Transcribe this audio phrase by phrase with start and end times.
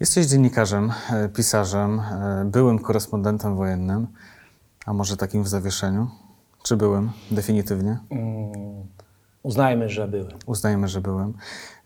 [0.00, 4.06] Jesteś dziennikarzem, e, pisarzem, e, byłym korespondentem wojennym,
[4.86, 6.10] a może takim w zawieszeniu?
[6.62, 7.98] Czy byłem definitywnie?
[8.10, 8.52] Mm,
[9.42, 10.38] uznajmy, że byłem.
[10.46, 11.34] Uznajmy, że byłem.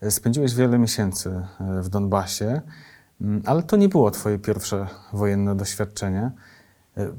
[0.01, 2.63] E, Spędziłeś wiele miesięcy w Donbasie,
[3.21, 6.31] mm, ale to nie było Twoje pierwsze wojenne doświadczenie.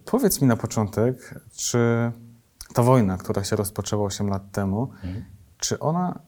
[0.05, 2.12] Powiedz mi na początek, czy
[2.73, 4.89] ta wojna, która się rozpoczęła 8 lat temu,
[5.57, 6.20] czy ona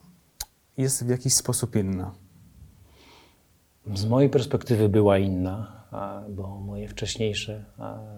[0.78, 2.12] jest w jakiś sposób inna?
[3.94, 5.84] Z mojej perspektywy była inna,
[6.30, 7.64] bo moje wcześniejsze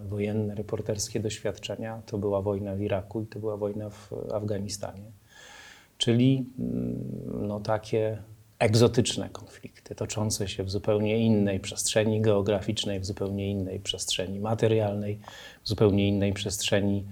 [0.06, 5.12] wojenne, reporterskie doświadczenia to była wojna w Iraku i to była wojna w Afganistanie.
[5.98, 8.24] Czyli mm, no, takie
[8.60, 15.20] egzotyczne konflikty, toczące się w zupełnie innej przestrzeni geograficznej, w zupełnie innej przestrzeni materialnej,
[15.64, 17.06] w zupełnie innej przestrzeni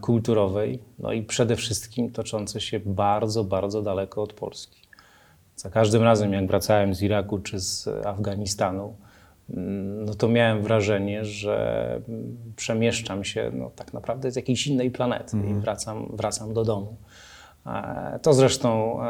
[0.00, 4.80] kulturowej, no i przede wszystkim toczące się bardzo, bardzo daleko od Polski.
[5.60, 8.96] Za każdym razem, jak wracałem z Iraku czy z Afganistanu,
[9.50, 14.90] mm, no to miałem wrażenie, że mm, przemieszczam się no, tak naprawdę z jakiejś innej
[14.90, 16.96] planety i wracam, wracam do domu.
[17.66, 19.06] E, To zresztą e,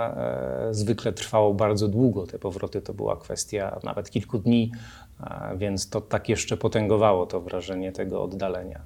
[0.69, 2.27] e, zwykle trwało bardzo długo.
[2.27, 4.73] Te powroty to była kwestia nawet kilku dni,
[5.57, 8.81] więc to tak jeszcze potęgowało to wrażenie tego oddalenia.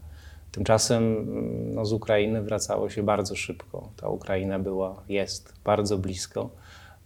[0.53, 3.89] Tymczasem mm, no, z Ukrainy wracało się bardzo szybko.
[3.97, 6.51] Ta Ukraina była, jest bardzo blisko.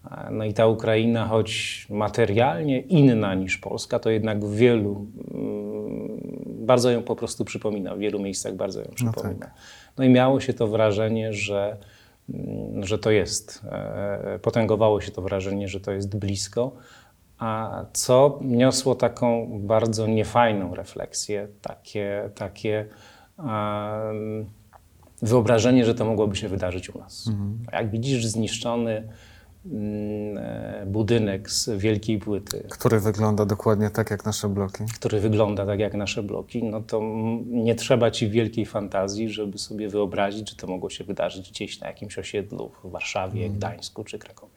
[0.04, 6.20] E, No i ta Ukraina, choć materialnie inna niż Polska, to jednak w wielu, mm,
[6.66, 9.50] bardzo ją po prostu przypomina, w wielu miejscach bardzo ją przypomina.
[9.98, 11.76] No i miało się to wrażenie, że,
[12.30, 16.72] mm, że to jest, e, potęgowało się to wrażenie, że to jest blisko,
[17.38, 22.86] a co niosło taką bardzo niefajną refleksję, takie, takie
[25.22, 27.30] wyobrażenie, że to mogłoby się wydarzyć u nas.
[27.72, 29.27] Jak widzisz zniszczony e,
[30.86, 34.84] budynek z wielkiej płyty, Który wygląda dokładnie tak jak nasze bloki?
[34.94, 39.58] który wygląda tak jak nasze bloki, no to mm, nie trzeba ci wielkiej fantazji, żeby
[39.58, 44.18] sobie wyobrazić, że to mogło się wydarzyć gdzieś na jakimś osiedlu w Warszawie, Gdańsku czy
[44.18, 44.52] Krakowie.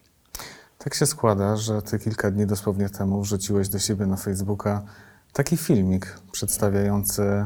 [0.78, 4.84] Tak się składa, że ty kilka dni dosłownie temu wrzuciłeś do siebie na Facebooka
[5.34, 7.46] taki filmik przedstawiający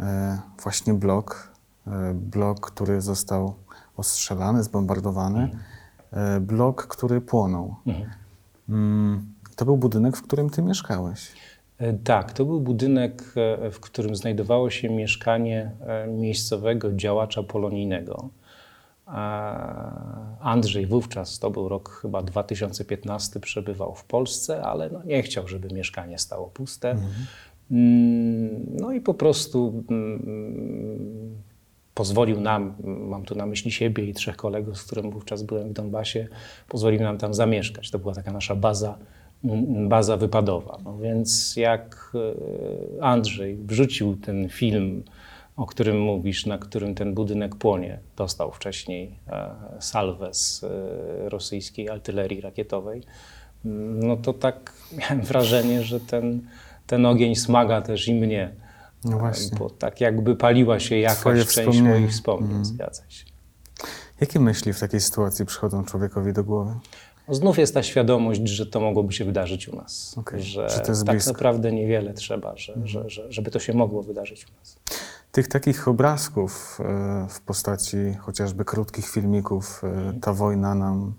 [0.00, 1.52] e, właśnie blok,
[1.86, 3.54] e, blok, który został
[3.96, 5.77] ostrzelany, zbombardowany, e,
[6.40, 7.74] blok, który płonął.
[8.68, 11.32] Mm, to był budynek, w którym ty mieszkałeś.
[11.78, 18.28] E, Tak, to był budynek, e, w którym znajdowało się mieszkanie e, miejscowego działacza polonijnego.
[20.40, 25.74] Andrzej wówczas, to był rok chyba 2015, przebywał w Polsce, ale no nie chciał, żeby
[25.74, 26.90] mieszkanie stało puste.
[27.70, 31.42] Mm, No i po prostu mm,
[31.98, 35.72] pozwolił nam, mam tu na myśli siebie i trzech kolegów, z którym wówczas byłem w
[35.72, 36.28] Donbasie,
[36.68, 37.90] pozwolił nam tam zamieszkać.
[37.90, 38.98] To była taka nasza baza,
[39.88, 40.78] baza wypadowa.
[40.84, 42.12] No więc jak
[42.98, 45.02] e, Andrzej wrzucił ten film,
[45.56, 51.88] o którym mówisz, na którym ten budynek płonie, dostał wcześniej e, salwę z e, rosyjskiej
[51.90, 53.02] artylerii rakietowej,
[54.00, 56.40] no to tak miałem wrażenie, że ten,
[56.86, 58.67] ten ogień smaga też i mnie.
[59.10, 59.58] No właśnie.
[59.58, 62.64] Bo tak jakby paliła się jakaś Twoje część moich wspomnień, Mhm.
[62.64, 63.24] zgadza się.
[64.20, 66.74] Jakie myśli w takiej sytuacji przychodzą człowiekowi do głowy?
[67.28, 70.14] No Znów jest ta świadomość, że to mogłoby się wydarzyć u nas.
[70.18, 71.30] Okej, Że, że to jest tak blisko.
[71.30, 71.44] Mhm.
[71.44, 74.76] naprawdę niewiele trzeba, że, że, że, żeby to się mogło wydarzyć u nas.
[75.32, 81.14] Tych takich obrazków e, w postaci chociażby krótkich filmików e, ta wojna nam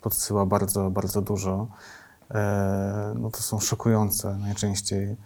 [0.00, 1.66] podsyła bardzo, bardzo dużo.
[2.30, 5.16] E, No to są szokujące najczęściej e,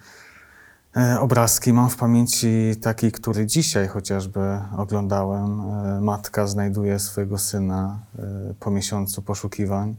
[1.20, 1.72] obrazki.
[1.72, 4.40] Mam w pamięci taki, który dzisiaj chociażby
[4.76, 5.60] oglądałem.
[5.60, 8.22] E, Matka znajduje swojego syna e,
[8.60, 9.96] po miesiącu poszukiwań.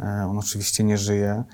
[0.00, 1.44] E, On oczywiście nie żyje.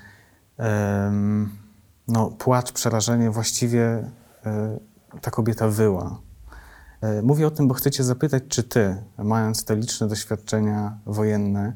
[2.07, 4.11] No, płacz, przerażenie, właściwie
[4.45, 4.79] e,
[5.21, 6.19] ta kobieta wyła.
[7.01, 11.73] E, Mówię o tym, bo chcę Cię zapytać, czy Ty, mając te liczne doświadczenia wojenne,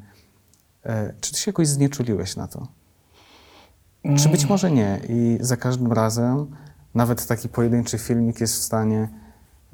[0.84, 2.66] e, czy Ty się jakoś znieczuliłeś na to?
[4.16, 6.46] Czy być może nie i za każdym razem
[6.98, 9.08] nawet taki pojedynczy filmik jest w stanie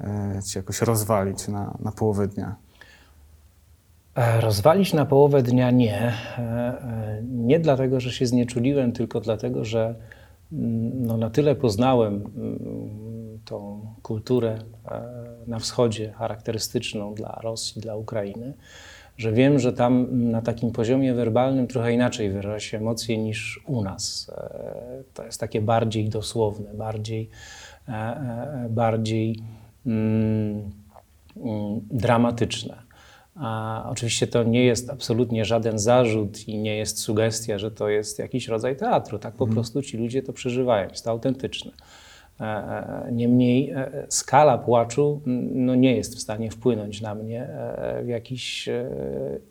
[0.01, 2.55] e, Cię jakoś rozwalić na, na połowę dnia?
[4.15, 6.13] E, Rozwalić na połowę dnia nie.
[6.37, 9.95] E, Nie dlatego, że się znieczuliłem, tylko dlatego, że
[10.53, 14.59] mm, no, na tyle poznałem mm, tą kulturę
[15.47, 18.53] na wschodzie charakterystyczną dla Rosji, dla Ukrainy,
[19.17, 23.81] że wiem, że tam na takim poziomie werbalnym trochę inaczej wyraża się emocje niż u
[23.81, 24.31] nas.
[24.37, 27.29] E, To jest takie bardziej dosłowne, bardziej,
[27.87, 29.39] e, e, bardziej
[29.85, 30.71] mm,
[31.37, 32.85] mm, dramatyczne.
[33.35, 38.19] A oczywiście to nie jest absolutnie żaden zarzut i nie jest sugestia, że to jest
[38.19, 39.19] jakiś rodzaj teatru.
[39.19, 39.55] Tak po mhm.
[39.55, 41.71] prostu ci ludzie to przeżywają, jest to autentyczne.
[42.41, 45.21] E, e, niemniej e, skala płaczu
[45.53, 47.47] no, nie jest w stanie wpłynąć na mnie
[48.03, 48.69] w jakiś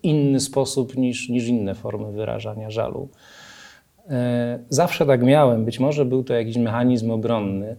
[0.03, 3.09] inny sposób niż, niż inne formy wyrażania żalu.
[4.69, 7.77] Zawsze tak miałem, być może był to jakiś mechanizm obronny,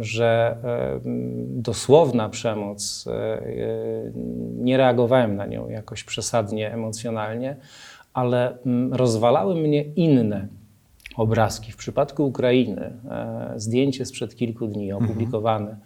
[0.00, 0.56] że
[1.46, 3.08] dosłowna przemoc,
[4.56, 7.56] nie reagowałem na nią jakoś przesadnie emocjonalnie,
[8.12, 8.58] ale
[8.90, 10.48] rozwalały mnie inne
[11.16, 11.72] obrazki.
[11.72, 15.04] W przypadku Ukrainy e, zdjęcie sprzed kilku dni mhm.
[15.04, 15.76] opublikowane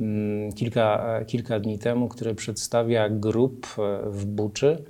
[0.00, 0.52] mhm.
[0.52, 4.84] kilka, e, kilka dni temu, które przedstawia grup e, w Buczy.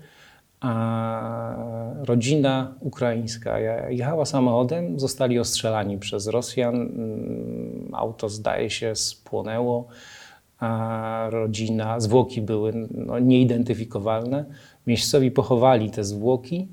[0.61, 1.57] A
[2.03, 3.59] rodzina ukraińska
[3.89, 6.75] jechała samochodem, zostali ostrzelani przez Rosjan.
[6.75, 9.87] Mm, auto zdaje się spłonęło.
[10.59, 14.45] A rodzina, zwłoki były no, nieidentyfikowalne.
[14.87, 16.69] Miejscowi pochowali te zwłoki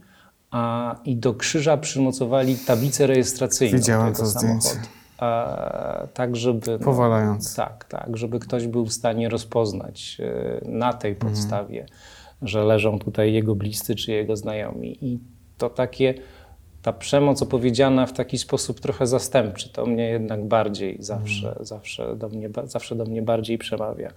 [0.51, 4.61] a, i do krzyża przymocowali tablicę rejestracyjną Widziałem tego to samochodu.
[4.61, 4.87] zdjęcie.
[5.17, 6.71] A, tak, żeby.
[6.71, 7.55] No, Powalając.
[7.55, 11.31] Tak, tak, żeby ktoś był w stanie rozpoznać e, na tej mhm.
[11.31, 11.85] podstawie,
[12.41, 14.97] że leżą tutaj jego bliscy czy jego znajomi.
[15.05, 15.19] I
[15.57, 16.13] to takie,
[16.81, 21.65] ta przemoc opowiedziana w taki sposób trochę zastępczy, to mnie jednak bardziej zawsze, mhm.
[21.65, 24.11] zawsze, do mnie, zawsze do mnie bardziej przemawia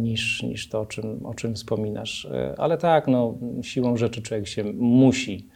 [0.00, 2.24] niż, niż to, o czym, o czym wspominasz.
[2.24, 5.48] E, ale tak, no, siłą rzeczy człowiek się musi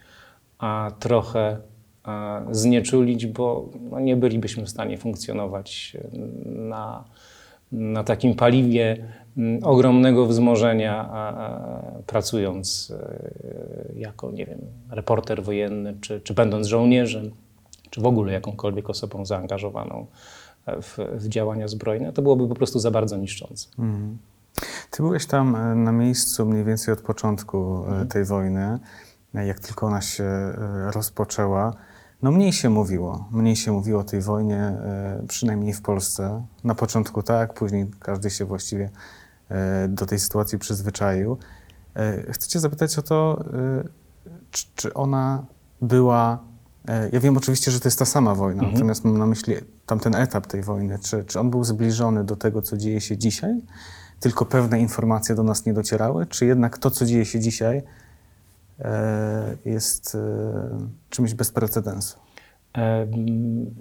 [0.57, 1.57] a, trochę
[2.03, 7.03] a, znieczulić, bo no, nie bylibyśmy w stanie funkcjonować e, na,
[7.71, 8.97] na takim paliwie
[9.63, 11.09] ogromnego wzmożenia,
[12.07, 14.59] pracując e, jako, nie wiem,
[14.89, 17.31] reporter wojenny, czy, czy będąc żołnierzem,
[17.89, 20.05] czy w ogóle jakąkolwiek osobą zaangażowaną
[20.67, 23.67] w, w działania zbrojne, to byłoby po prostu za bardzo niszczące.
[23.79, 24.17] Mm.
[24.89, 28.07] Ty byłeś tam e, na miejscu mniej więcej od początku mm.
[28.07, 28.79] tej wojny,
[29.35, 30.53] e, jak tylko ona się
[30.93, 31.73] rozpoczęła.
[32.21, 34.73] No mniej się mówiło, mniej się mówiło o tej wojnie,
[35.27, 36.45] przynajmniej w Polsce.
[36.63, 38.89] Na początku tak, później każdy się właściwie
[39.89, 41.37] do tej sytuacji przyzwyczaił.
[42.29, 43.43] Chcę cię zapytać o to,
[44.51, 45.45] czy, czy ona
[45.81, 46.39] była
[46.87, 48.73] E, ja wiem oczywiście, że to jest ta sama wojna, mhm.
[48.73, 49.55] natomiast mam na myśli
[49.91, 50.99] tamten etap tej wojny.
[50.99, 53.61] Czy, czy on był zbliżony do tego, co dzieje się dzisiaj?
[54.19, 56.25] Tylko pewne informacje do nas nie docierały?
[56.25, 57.83] Czy jednak to, co dzieje się dzisiaj,
[58.79, 60.19] e, jest e,
[61.09, 62.19] czymś bez precedensu?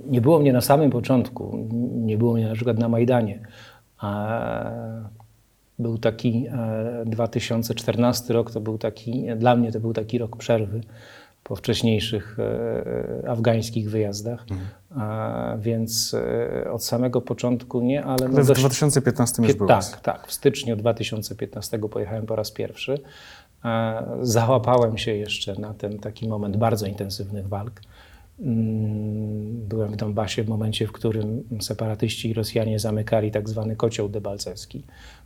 [0.06, 3.40] Nie było mnie na samym początku, nie było mnie na przykład na Majdanie.
[5.78, 6.46] Był taki
[7.06, 10.80] 2014 rok, to był taki, dla mnie to był taki rok przerwy
[11.50, 14.68] po wcześniejszych e, e, afgańskich wyjazdach, mhm.
[14.90, 18.28] a, więc e, od samego początku nie, ale...
[18.28, 18.60] No w dość...
[18.60, 19.70] 2015 już byłeś.
[19.70, 20.26] Tak, tak.
[20.26, 22.98] W styczniu 2015 pojechałem po raz pierwszy.
[24.22, 27.80] Załapałem się jeszcze na ten taki moment bardzo intensywnych walk.
[28.40, 34.08] Mm, byłem w Donbasie w momencie, w którym separatyści i Rosjanie zamykali tak zwany kocioł
[34.08, 34.82] debalcewski.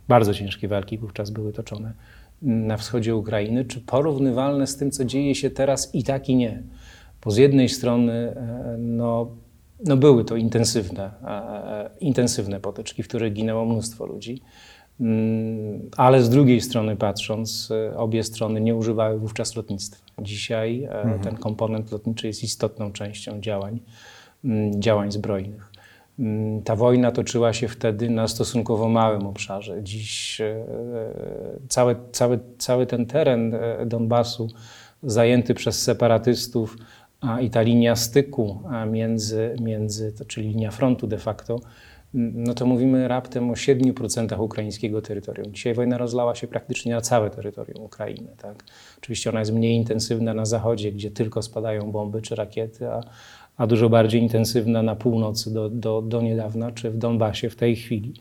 [0.07, 1.93] Bardzo ciężkie walki wówczas były toczone
[2.41, 6.63] na wschodzie Ukrainy, czy porównywalne z tym, co dzieje się teraz i tak i nie.
[7.25, 9.27] Bo z jednej strony e, no,
[9.85, 14.41] no były to intensywne, e, e, intensywne potyczki, w których ginęło mnóstwo ludzi,
[14.99, 20.05] mm, ale z drugiej strony patrząc, obie strony nie używały wówczas lotnictwa.
[20.21, 21.19] Dzisiaj mhm.
[21.19, 23.79] ten komponent lotniczy jest istotną częścią działań,
[24.45, 25.74] mm, działań zbrojnych.
[26.19, 29.83] Mm, ta wojna toczyła się wtedy na stosunkowo małym obszarze.
[29.83, 30.65] Dziś e,
[31.69, 34.47] cały, cały, cały ten teren e, Donbasu
[35.03, 36.77] zajęty przez separatystów
[37.41, 38.59] i ta linia styku
[38.91, 41.59] między, między, czyli linia frontu de facto,
[42.13, 45.53] no to mówimy raptem o 7% ukraińskiego terytorium.
[45.53, 48.27] Dzisiaj wojna rozlała się praktycznie na całe terytorium Ukrainy.
[48.37, 48.63] Tak?
[48.97, 53.03] Oczywiście ona jest mniej intensywna na zachodzie, gdzie tylko spadają bomby czy rakiety, a,
[53.57, 57.75] a dużo bardziej intensywna na północy do, do, do niedawna, czy w Donbasie w tej
[57.75, 58.13] chwili.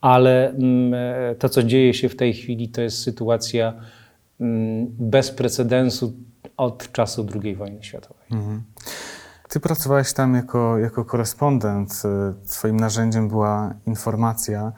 [0.00, 0.94] Ale mm,
[1.38, 3.74] to, co dzieje się w tej chwili, to jest sytuacja
[4.40, 6.12] mm, bez precedensu
[6.56, 8.26] od czasu II wojny światowej.
[8.32, 8.62] Mhm.
[9.48, 12.02] Ty pracowałeś tam jako, jako korespondent.
[12.50, 14.72] Twoim narzędziem była informacja.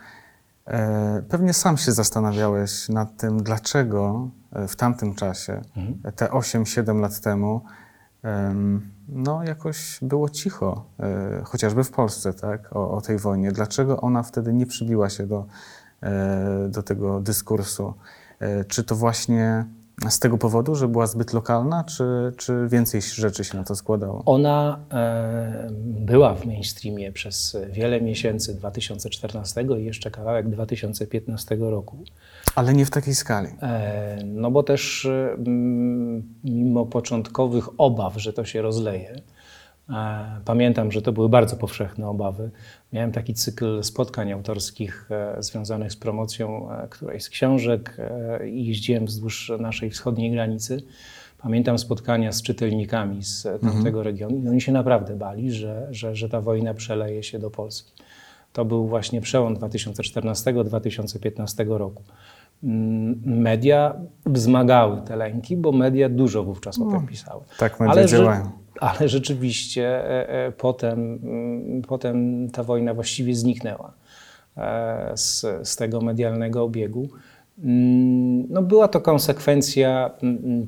[0.66, 4.28] E, pewnie sam się zastanawiałeś nad tym, dlaczego
[4.68, 6.14] w tamtym czasie, mhm.
[6.16, 7.60] te 8-7 lat temu,
[9.08, 13.52] no jakoś było cicho, e, chociażby w Polsce, tak, o, o, tej wojnie.
[13.52, 15.46] Dlaczego ona wtedy nie przybiła się do,
[16.02, 17.94] e, do tego dyskursu?
[18.40, 19.64] E, czy to właśnie
[20.08, 24.22] Z tego powodu, że była zbyt lokalna, czy, czy więcej rzeczy się na to składało?
[24.24, 32.04] Ona e, była w mainstreamie przez wiele miesięcy 2014 i jeszcze kawałek 2015 roku.
[32.54, 33.48] Ale nie w takiej skali.
[33.62, 35.36] E, no bo też e,
[36.44, 39.22] mimo początkowych obaw, że to się rozleje,
[39.90, 42.50] e, pamiętam, że to były bardzo powszechne obawy.
[42.92, 47.96] Miałem taki cykl spotkań autorskich związanych z promocją którejś z książek
[48.46, 50.82] i jeździłem wzdłuż naszej wschodniej granicy.
[51.38, 54.04] Pamiętam spotkania z czytelnikami z tamtego mhm.
[54.04, 57.92] regionu i oni się naprawdę bali, że, że, że ta wojna przeleje się do Polski.
[58.52, 62.02] To był właśnie przełom 2014-2015 roku.
[63.24, 63.94] Media
[64.26, 67.42] wzmagały te lęki, bo media dużo wówczas o tym no, pisały.
[67.58, 68.50] Tak media ale, działają.
[68.80, 71.20] Ale rzeczywiście e, e, potem,
[71.88, 73.92] potem ta wojna właściwie zniknęła
[74.56, 77.08] e, z, z tego medialnego obiegu.
[77.64, 80.10] Mm, no była to konsekwencja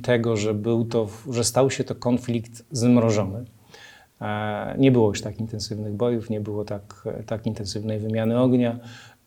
[0.02, 3.44] tego, że, był to, że stał się to konflikt zmrożony.
[4.78, 8.78] Nie było już tak intensywnych bojów, nie było tak, tak intensywnej wymiany ognia.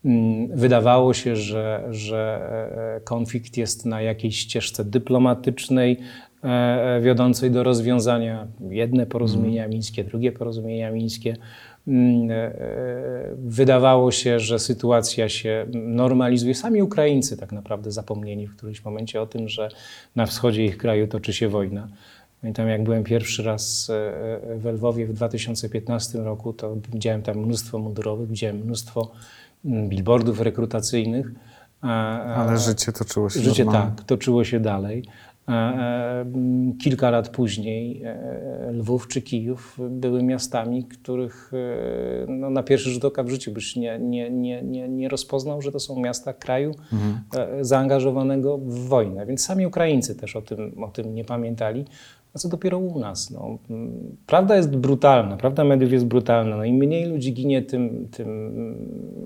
[0.08, 2.50] Mm, wydawało się, że, że
[2.98, 5.98] e, konflikt jest na jakiejś ścieżce dyplomatycznej,
[6.44, 8.48] e, e, wiodącej do rozwiązania.
[8.70, 9.72] Jedne porozumienia mhm.
[9.72, 11.36] mińskie, drugie porozumienia mińskie.
[11.88, 12.30] Mm,
[13.38, 16.56] wydawało się, że sytuacja się normalizuje.
[16.56, 19.70] Sami Ukraińcy tak naprawdę zapomnieli w którymś momencie o tym, że
[20.16, 21.88] na wschodzie ich kraju toczy się wojna.
[22.42, 23.92] Pamiętam, jak byłem pierwszy raz
[24.56, 29.12] w Lwowie w 2015 roku, to widziałem tam mnóstwo mundurowych, widziałem mnóstwo
[29.66, 31.32] billboardów rekrutacyjnych.
[31.82, 33.96] Ale życie toczyło się Życie normalnie.
[33.96, 35.04] tak, toczyło się dalej.
[36.84, 43.06] Kilka lat później e, Lwów czy Kijów były miastami, których e, no, na pierwszy rzut
[43.06, 46.76] oka w życiu byś nie, nie, nie, nie, nie rozpoznał, że to są miasta kraju
[46.94, 47.20] mhm.
[47.36, 49.26] E, zaangażowanego w wojnę.
[49.26, 51.86] Więc sami Ukraińcy też o tym, o tym nie pamiętali.
[52.34, 53.32] A co dopiero u nas?
[53.32, 53.58] No,
[54.26, 56.58] prawda jest brutalna, prawda mediów jest brutalna.
[56.58, 58.28] No, Im mniej ludzi ginie, tym, tym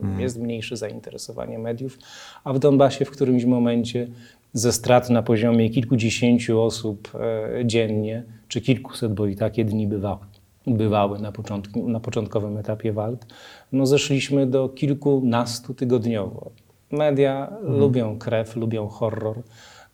[0.02, 0.20] hmm.
[0.20, 2.00] jest mniejsze zainteresowanie mediów.
[2.44, 4.08] A w Donbasie w którymś momencie
[4.54, 10.20] ze strat na poziomie kilkudziesięciu osób e, dziennie, czy kilkuset, bo i takie dni bywały,
[10.68, 13.26] bywały na, początku, na początkowym etapie walk,
[13.72, 16.52] no zeszliśmy do kilkunastu tygodniowo.
[16.92, 17.80] Media hmm.
[17.80, 19.42] lubią krew, lubią horror.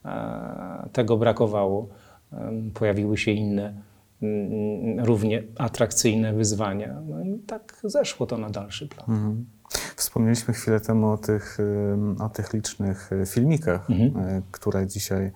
[0.06, 1.88] E, tego brakowało
[2.74, 3.74] pojawiły się inne,
[4.22, 7.02] mm, równie atrakcyjne wyzwania.
[7.10, 9.06] No i tak zeszło to na dalszy plan.
[9.10, 9.46] Mhm.
[9.96, 11.58] Wspomnieliśmy chwilę temu o tych,
[12.20, 14.26] o tych licznych e, filmikach, mhm.
[14.26, 15.32] E, które dzisiaj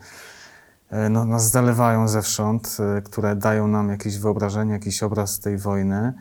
[0.90, 6.14] e, no, nas zalewają zewsząd, które dają nam jakieś wyobrażenie, jakiś obraz tej wojny.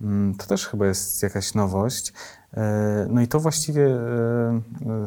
[0.00, 2.12] Mm, to też chyba jest jakaś nowość.
[3.08, 3.88] No i to właściwie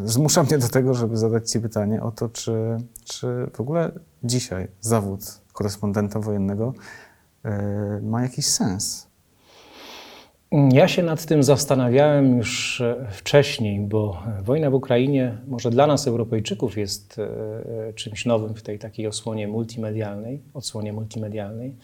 [0.04, 3.92] zmusza mnie do tego, żeby zadać Ci pytanie o to, czy, czy w ogóle
[4.24, 5.22] dzisiaj zawód
[5.54, 6.74] korespondenta wojennego
[7.46, 9.08] e, ma jakiś sens.
[10.72, 16.08] Ja się nad tym zastanawiałem już e, wcześniej, bo wojna w Ukrainie może dla nas,
[16.08, 21.76] Europejczyków, jest e, czymś nowym w tej takiej osłonie multimedialnej, odsłonie multimedialnej,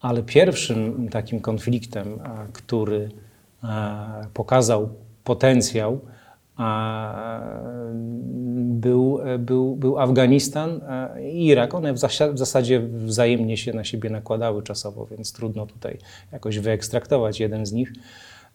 [0.00, 2.20] ale pierwszym takim konfliktem,
[2.52, 3.10] który
[4.34, 4.88] pokazał
[5.24, 6.00] potencjał
[8.54, 10.80] był, był, był Afganistan
[11.22, 11.74] i Irak.
[11.74, 11.98] One w
[12.34, 15.98] zasadzie wzajemnie się na siebie nakładały czasowo, więc trudno tutaj
[16.32, 17.92] jakoś wyekstraktować jeden z nich.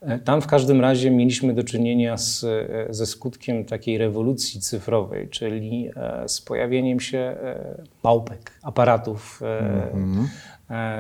[0.02, 5.30] E, tam w każdym razie mieliśmy do czynienia z, e, ze skutkiem takiej rewolucji cyfrowej,
[5.30, 7.36] czyli e, z pojawieniem się
[8.04, 9.42] małpek, aparatów.
[9.92, 10.28] Mm -hmm.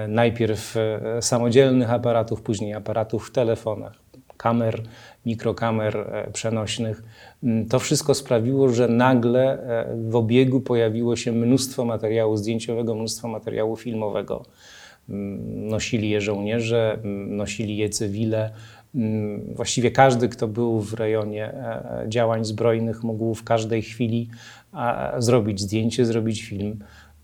[0.07, 0.75] Najpierw
[1.21, 3.99] samodzielnych aparatów, później aparatów w telefonach,
[4.39, 4.81] kamer
[5.25, 7.03] mikrokamer e, przenośnych.
[7.43, 13.27] Mm, to wszystko sprawiło, że nagle e, w obiegu pojawiło się mnóstwo materiału zdjęciowego, mnóstwo
[13.27, 14.45] materiału filmowego.
[15.09, 18.51] Mm, nosili je żołnierze, mm, nosili je cywile.
[19.55, 24.29] Właściwie każdy, kto był w rejonie e, działań zbrojnych, mógł w każdej chwili
[25.17, 26.79] zrobić zdjęcie, zrobić film.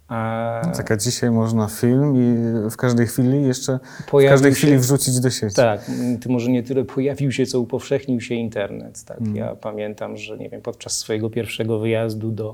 [0.09, 4.77] No tak, a dzisiaj można film i w każdej chwili jeszcze w każdej się, chwili
[4.77, 5.55] wrzucić do sieci.
[5.55, 9.03] Tak, to może nie tyle pojawił się, co upowszechnił się internet.
[9.03, 9.17] Tak.
[9.17, 9.35] Hmm.
[9.35, 12.53] Ja pamiętam, że nie wiem, podczas swojego pierwszego wyjazdu do,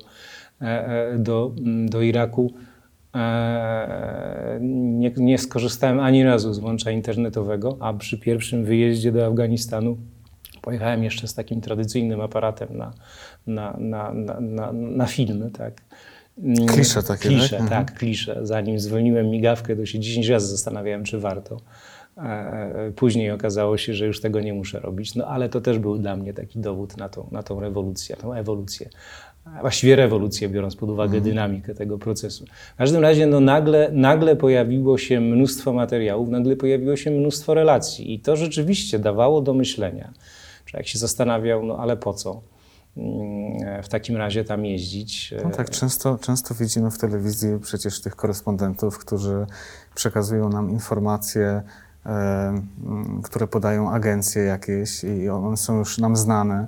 [0.62, 1.52] e, e, do,
[1.86, 2.54] do Iraku
[3.16, 9.98] e, nie, nie skorzystałem ani razu z łącza internetowego, a przy pierwszym wyjeździe do Afganistanu
[10.62, 12.94] pojechałem jeszcze z takim tradycyjnym aparatem na,
[13.48, 15.52] na, na, na, na, na filmy.
[15.52, 15.82] Tak.
[16.44, 17.62] Mm, klisze takie, klisze, tak?
[17.62, 17.86] Mhm.
[17.86, 18.40] tak, klisze.
[18.42, 21.58] Zanim zwolniłem migawkę, to się 10 razy zastanawiałem, czy warto.
[22.18, 25.80] E, e, później okazało się, że już tego nie muszę robić, no ale to też
[25.80, 28.90] był dla mnie taki dowód na tą, na tą rewolucję, tą ewolucję.
[29.62, 31.24] właściwie rewolucję, biorąc pod uwagę mm.
[31.24, 32.46] dynamikę tego procesu.
[32.76, 38.14] W każdym razie no, nagle, nagle pojawiło się mnóstwo materiałów, nagle pojawiło się mnóstwo relacji
[38.14, 40.14] i to rzeczywiście dawało do myślenia.
[40.66, 42.42] Człowiek się zastanawiał, no ale po co?
[42.98, 45.34] Mm, w takim razie tam jeździć.
[45.44, 49.46] No tak, często, często widzimy w telewizji przecież tych korespondentów, którzy
[49.96, 51.62] przekazują nam informacje,
[52.06, 52.62] e,
[53.24, 56.68] które podają agencje jakieś i one są już nam znane.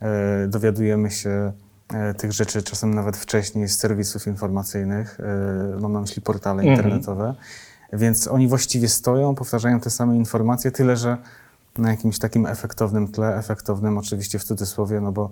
[0.00, 1.52] E, dowiadujemy się
[1.94, 6.76] e, tych rzeczy czasem nawet wcześniej z serwisów informacyjnych, e, mam na myśli portale mhm.
[6.76, 7.34] internetowe.
[7.92, 11.16] Więc oni właściwie stoją, powtarzają te same informacje, tyle że
[11.78, 15.30] na jakimś takim efektownym tle, efektownym oczywiście w cudzysłowie, no bo e,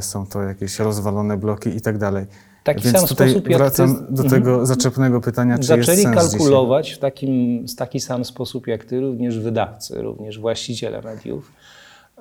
[0.00, 2.26] są to jakieś rozwalone bloki i tak dalej.
[2.64, 4.14] Taki Więc sam tutaj sposób, wracam jak ty...
[4.14, 4.66] do tego mhm.
[4.66, 9.00] zaczepnego pytania, czy Zaczęli jest sens kalkulować w takim, w taki sam sposób jak ty,
[9.00, 11.52] również wydawcy, również właściciele mediów.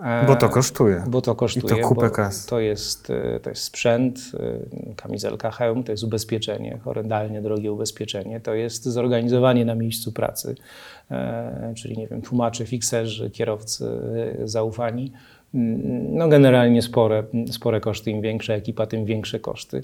[0.03, 1.03] E, bo to kosztuje.
[1.07, 1.77] Bo to kosztuje.
[1.77, 2.45] I to kupę kas.
[2.45, 4.19] To jest, e, to jest sprzęt,
[4.89, 10.55] e, kamizelka, hełm, to jest ubezpieczenie, horrendalnie drogie ubezpieczenie, to jest zorganizowanie na miejscu pracy,
[11.75, 13.85] czyli nie wiem, tłumacze, fikserzy, kierowcy
[14.43, 15.11] zaufani.
[15.53, 19.81] No generalnie spore, spore koszty, im większa ekipa, tym większe koszty.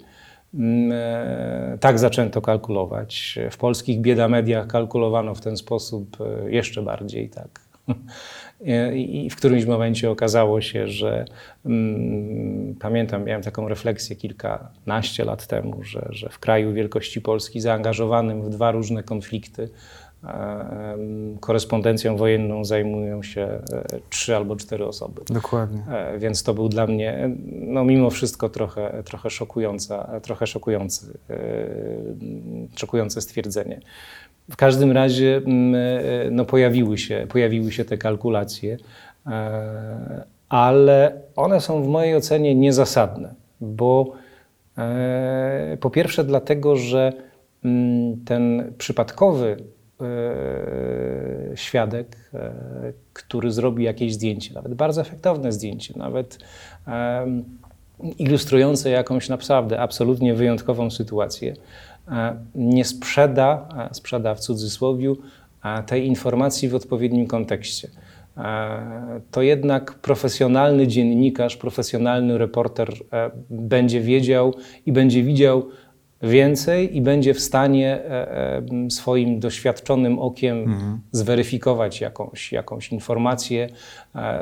[0.53, 3.39] Mm, tak zaczęto kalkulować.
[3.51, 6.17] W polskich bieda mediach kalkulowano w ten sposób
[6.47, 7.65] jeszcze bardziej, tak.
[8.95, 11.25] I w którymś momencie okazało się, że
[11.65, 18.41] mm, pamiętam, miałem taką refleksję kilkanaście lat temu, że, że w kraju wielkości Polski zaangażowanym
[18.41, 19.69] w dwa różne konflikty
[21.39, 23.61] korespondencją wojenną zajmują się e,
[24.09, 25.21] trzy albo cztery osoby.
[25.29, 25.83] Dokładnie.
[25.91, 31.37] E, więc to był dla mnie, no mimo wszystko trochę, trochę szokująca, trochę szokujący, e,
[32.75, 33.81] szokujące stwierdzenie.
[34.49, 38.77] W każdym razie mm, e, no, pojawiły, się, pojawiły się te kalkulacje,
[39.27, 44.13] e, ale one są w mojej ocenie niezasadne, bo
[44.77, 47.13] e, po pierwsze dlatego, że
[47.65, 49.57] mm, ten przypadkowy
[51.55, 52.31] świadek,
[53.13, 56.39] który zrobi jakieś zdjęcie, nawet bardzo efektowne zdjęcie, nawet
[58.17, 61.55] ilustrujące jakąś naprawdę absolutnie wyjątkową sytuację,
[62.11, 65.13] E, nie sprzeda, e, sprzeda w cudzysłowie,
[65.63, 67.87] e, tej informacji w odpowiednim kontekście.
[69.31, 72.93] To jednak profesjonalny dziennikarz, profesjonalny reporter
[73.49, 74.53] będzie wiedział
[74.85, 75.65] i będzie widział
[76.21, 77.99] więcej i będzie w stanie
[78.89, 80.99] swoim doświadczonym okiem mhm.
[81.11, 83.69] zweryfikować jakąś, jakąś informację,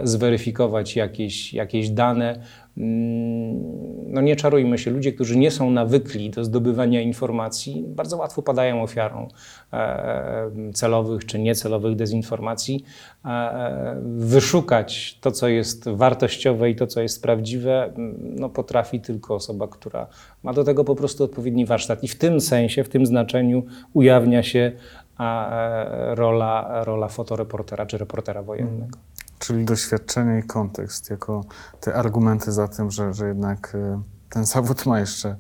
[0.03, 2.39] zweryfikować jakieś, jakieś dane,
[2.77, 8.83] no nie czarujmy się, ludzie, którzy nie są nawykli do zdobywania informacji, bardzo łatwo padają
[8.83, 9.27] ofiarą
[9.73, 12.83] e, celowych czy niecelowych dezinformacji.
[13.25, 19.67] E, wyszukać to, co jest wartościowe i to, co jest prawdziwe, no potrafi tylko osoba,
[19.67, 20.07] która
[20.43, 22.03] ma do tego po prostu odpowiedni warsztat.
[22.03, 24.71] I w tym sensie, w tym znaczeniu ujawnia się
[25.19, 28.97] e, rola, rola fotoreportera czy reportera wojennego.
[29.43, 31.45] Czyli doświadczenie i kontekst, jako
[31.79, 35.35] te argumenty za tym, że, że jednak e, ten zawód ma jeszcze.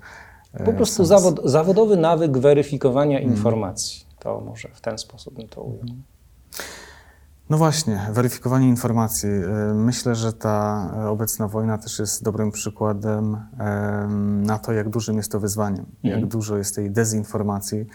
[0.53, 3.31] E, po prostu zawod, zawodowy nawyk weryfikowania mm.
[3.31, 4.05] informacji.
[4.19, 5.81] To może w ten sposób bym to ujął.
[5.81, 6.03] Mhm.
[7.49, 9.29] No właśnie, weryfikowanie informacji.
[9.29, 13.37] E, myślę, że ta obecna wojna też jest dobrym przykładem
[14.43, 16.29] na to, jak dużym jest to wyzwaniem, jak mhm.
[16.29, 17.85] dużo jest tej dezinformacji,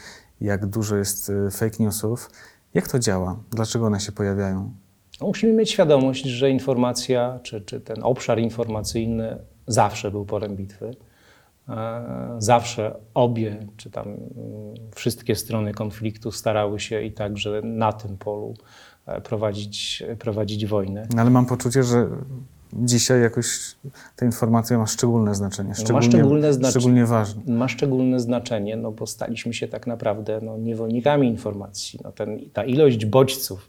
[0.41, 2.31] jak dużo jest fake newsów.
[2.75, 3.37] Jak to działa?
[3.51, 4.73] Dlaczego one się pojawiają?
[5.21, 10.95] No, musimy mieć świadomość, że informacja, czy, czy ten obszar informacyjny zawsze był polem bitwy.
[11.69, 14.19] E, zawsze obie, czy tam mm,
[14.95, 18.55] wszystkie strony konfliktu starały się i także na tym polu
[19.07, 21.07] e, prowadzić, prowadzić wojnę.
[21.15, 22.09] No ale mam poczucie, że
[22.73, 23.77] dzisiaj jakoś
[24.17, 27.55] ta informacja ma szczególne znaczenie, szczególnie, no ma szczególne znaczenie, szczególnie ważne.
[27.55, 32.01] Ma szczególne znaczenie, no bo staliśmy się tak naprawdę no, niewolnikami informacji.
[32.05, 33.69] No ten, ta ilość bodźców,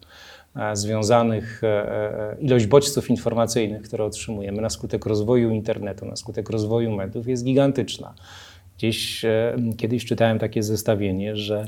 [0.74, 6.92] związanych, e, e, ilość bodźców informacyjnych, które otrzymujemy na skutek rozwoju internetu, na skutek rozwoju
[6.92, 8.14] mediów jest gigantyczna.
[8.78, 9.26] Gdzieś
[9.78, 11.68] kiedyś czytałem takie zestawienie, że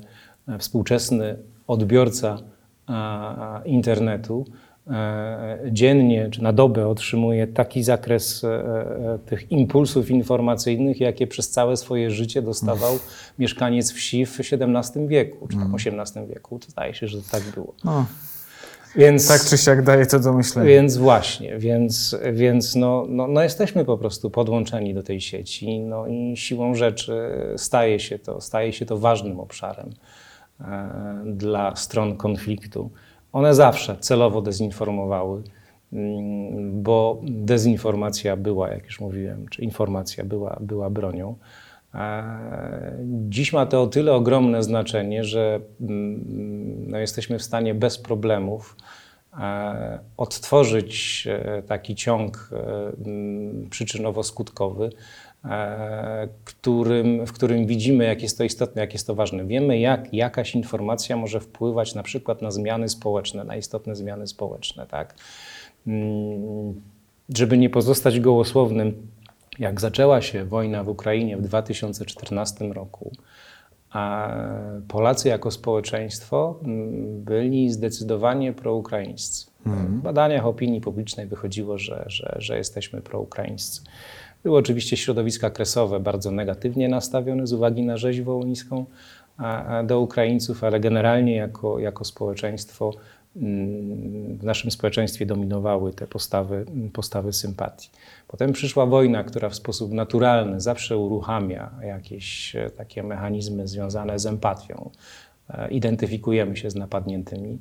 [0.60, 2.38] współczesny odbiorca
[3.66, 4.46] internetu
[5.72, 8.46] dziennie czy na dobę otrzymuje taki zakres
[9.26, 13.00] tych impulsów informacyjnych, jakie przez całe swoje życie dostawał
[13.40, 16.28] mieszkaniec wsi w XVII wieku, czy tam XVIII mm.
[16.30, 16.60] wieku.
[16.60, 17.74] To zdaje się, że tak było.
[17.84, 18.06] No.
[18.96, 20.70] Więc, tak czy siak daje to do myślenia.
[20.70, 26.08] Więc właśnie, więc, więc no, no, no jesteśmy po prostu podłączeni do tej sieci no
[26.08, 29.90] i siłą rzeczy staje się to, staje się to ważnym obszarem
[30.62, 32.90] e, dla stron konfliktu.
[33.34, 35.44] One zawsze celowo dezinformowały
[35.94, 41.36] mm, bo dezinformacja była, jak już mówiłem, czy informacja była, była bronią.
[43.30, 48.76] Dziś ma to o tyle ogromne znaczenie, że mm, no, jesteśmy w stanie bez problemów
[49.40, 52.58] e, odtworzyć e, taki ciąg e,
[53.06, 54.90] mm, przyczynowo-skutkowy,
[56.44, 59.46] którym, w którym widzimy, jak jest to istotne, jak jest to ważne.
[59.46, 64.88] Wiemy, jak jakaś informacja może wpływać na przykład na zmiany społeczne, na istotne zmiany społeczne.
[64.88, 65.16] Tak?
[65.88, 66.82] Mm,
[67.38, 69.08] żeby nie pozostać gołosłownym,
[69.62, 73.12] jak zaczęła się wojna w Ukrainie w 2014 roku,
[73.92, 74.36] a
[74.88, 79.52] Polacy jako społeczeństwo mm, byli zdecydowanie proukraińscy.
[79.66, 80.00] Mhm.
[80.00, 83.82] W badaniach opinii publicznej wychodziło, że, że, że jesteśmy proukraińscy.
[84.44, 88.86] Były oczywiście środowiska kresowe bardzo negatywnie nastawione z uwagi na rzeź wołyńską
[89.84, 92.94] do Ukraińców, ale generalnie jako, jako społeczeństwo
[93.36, 97.90] w naszym społeczeństwie dominowały te postawy, postawy sympatii.
[98.28, 104.26] Potem przyszła wojna, która w sposób naturalny zawsze uruchamia jakieś e, takie mechanizmy związane z
[104.26, 104.90] empatią.
[105.50, 107.60] E, identyfikujemy się z napadniętymi.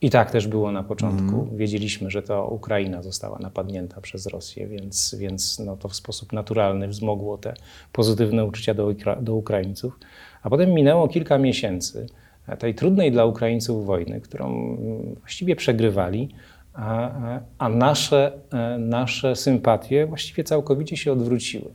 [0.00, 1.42] I tak też było na początku.
[1.42, 1.56] Mm.
[1.56, 6.88] Wiedzieliśmy, że to Ukraina została napadnięta przez Rosję, więc, więc no to w sposób naturalny
[6.88, 7.54] wzmogło te
[7.92, 9.98] pozytywne uczucia do, do Ukraińców.
[10.42, 12.06] A potem minęło kilka miesięcy
[12.56, 14.76] tej trudnej dla Ukraińców wojny, którą
[15.20, 16.28] właściwie przegrywali,
[16.78, 17.10] a,
[17.58, 21.70] a nasze, e, nasze sympatie właściwie całkowicie się odwróciły.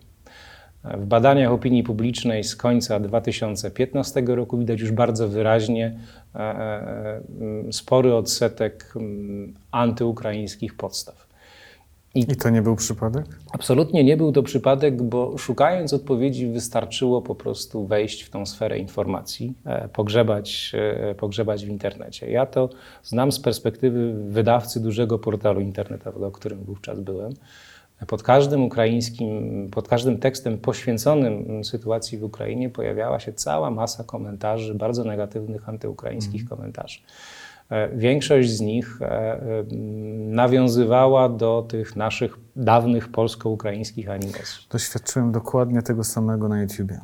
[0.83, 5.99] W badaniach opinii publicznej z końca 2015 roku widać już bardzo wyraźnie
[6.35, 7.21] e, e,
[7.71, 8.93] spory odsetek
[9.71, 11.22] antyukraińskich podstaw.
[12.15, 13.25] I, I, to nie był przypadek?
[13.51, 18.79] Absolutnie nie był to przypadek, bo szukając odpowiedzi wystarczyło po prostu wejść w tą sferę
[18.79, 22.31] informacji, e, pogrzebać, e, pogrzebać w internecie.
[22.31, 22.69] Ja to
[23.03, 27.33] znam z perspektywy wydawcy dużego portalu internetowego, którym wówczas byłem.
[28.07, 34.75] Pod każdym ukraińskim, pod każdym tekstem poświęconym sytuacji w Ukrainie pojawiała się cała masa komentarzy,
[34.75, 36.47] bardzo negatywnych antyukraińskich mm.
[36.47, 36.99] komentarzy.
[37.69, 39.41] E, większość z nich e, e,
[40.29, 44.67] nawiązywała do tych naszych dawnych polsko-ukraińskich animesów.
[44.71, 46.99] Doświadczyłem dokładnie tego samego na YouTubie.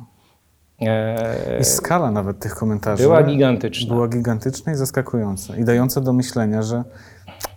[1.60, 3.94] I skala nawet tych komentarzy była gigantyczna.
[3.94, 5.56] Była gigantyczna i zaskakująca.
[5.56, 6.84] I dająca do myślenia, że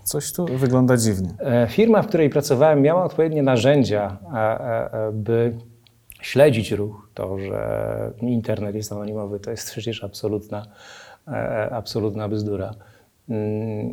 [0.03, 1.29] coś tu wygląda dziwnie.
[1.69, 4.17] Firma, w której pracowałem, miała odpowiednie narzędzia,
[5.13, 5.57] by
[6.21, 7.09] śledzić ruch.
[7.13, 10.65] To, że internet jest anonimowy, to jest przecież absolutna,
[11.71, 12.73] absolutna bzdura.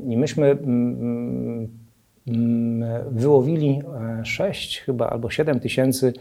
[0.06, 1.68] I myśmy mm,
[2.28, 3.82] mm, wyłowili
[4.22, 6.12] 6 e, chyba albo 7 tysięcy,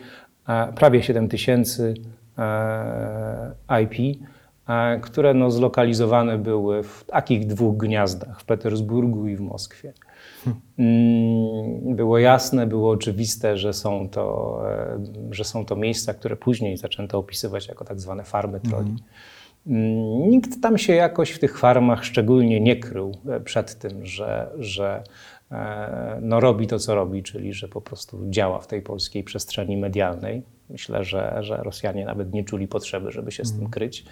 [0.48, 1.94] e, prawie 7 tysięcy
[2.38, 4.20] e, IP,
[5.02, 9.94] które no zlokalizowane były w takich dwóch gniazdach, w Petersburgu i w Moskwie.
[11.86, 14.62] Było jasne, było oczywiste, że są, to,
[15.32, 18.86] że są to miejsca, które później zaczęto opisywać jako tak zwane farmy troli.
[18.86, 19.04] Hmm.
[19.66, 25.04] Nikt tam się jakoś w tych farmach szczególnie nie krył e, przed tym, że, że
[25.52, 29.78] e, no robi to, co robi, czyli że po prostu działa w tej polskiej przestrzeni
[29.78, 30.42] medialnej.
[30.70, 33.72] Myślę, że, że Rosjanie nawet nie czuli potrzeby, żeby się z tym mhm.
[33.72, 34.06] kryć.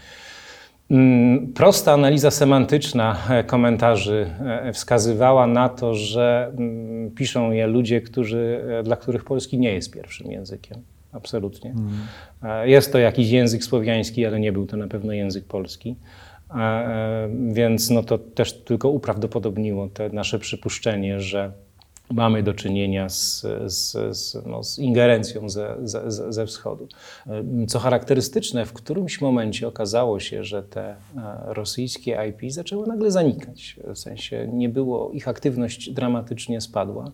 [0.92, 4.30] Mm, prosta analiza semantyczna e, komentarzy
[4.74, 10.32] wskazywała na to, że mm, piszą je ludzie, którzy, dla których polski nie jest pierwszym
[10.32, 11.72] językiem absolutnie.
[11.72, 12.70] Mm.
[12.70, 15.96] Jest to jakiś język słowiański, ale nie był to na pewno język polski.
[16.56, 21.52] E, więc no to też tylko uprawdopodobniło te nasze przypuszczenie, że
[22.12, 26.88] mamy do czynienia z, z, z, no, z ingerencją ze, ze, ze, wschodu.
[27.28, 30.96] E, co charakterystyczne, w którymś momencie okazało się, że te
[31.46, 33.80] rosyjskie IP zaczęły nagle zanikać.
[33.94, 37.12] W sensie nie było, ich aktywność dramatycznie spadła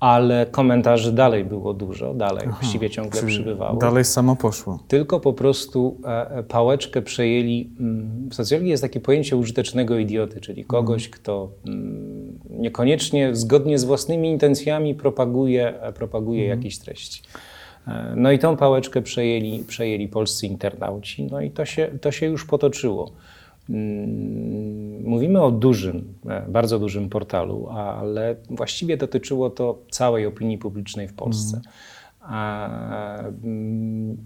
[0.00, 3.78] ale komentarzy dalej było dużo, dalej Aha, właściwie ciągle przybywało.
[3.78, 4.78] Dalej samo poszło.
[4.88, 7.70] Tylko po prostu e, e, pałeczkę przejęli.
[7.80, 11.20] Mm, w socjologii jest takie pojęcie użytecznego idioty, czyli kogoś, mhm.
[11.20, 16.58] kto mm, niekoniecznie zgodnie z własnymi intencjami propaguje, e, propaguje mhm.
[16.58, 17.22] jakieś treści.
[18.16, 22.46] No i tą pałeczkę przejęli, przejęli polscy internauci, no i to się, to się już
[22.46, 23.10] potoczyło.
[23.70, 31.08] Mm, mówimy o dużym, e, bardzo dużym portalu, ale właściwie dotyczyło to całej opinii publicznej
[31.08, 31.60] w Polsce.
[33.42, 34.16] Mm,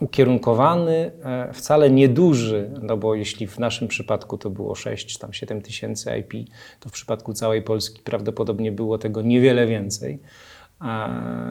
[0.00, 5.62] ukierunkowany, e, wcale nieduży, no bo jeśli w naszym przypadku to było 6 tam 7
[5.62, 10.18] tysięcy IP, to w przypadku całej Polski prawdopodobnie było tego niewiele więcej.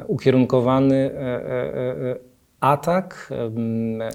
[0.08, 3.34] Ukierunkowany e, atak.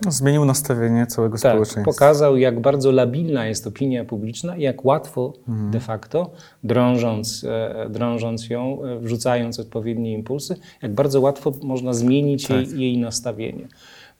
[0.08, 1.84] Zmienił nastawienie całego tak, społeczeństwa.
[1.84, 5.70] Pokazał, jak bardzo labilna jest opinia publiczna i jak łatwo mhm.
[5.70, 6.30] de facto,
[6.64, 12.56] drążąc, e, drążąc ją, e, wrzucając odpowiednie impulsy, jak bardzo łatwo można zmienić tak.
[12.56, 13.68] jej, jej nastawienie.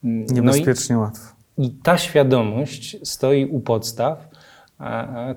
[0.04, 1.35] Mm, Niebezpiecznie no i, łatwo.
[1.59, 4.29] I ta świadomość stoi u podstaw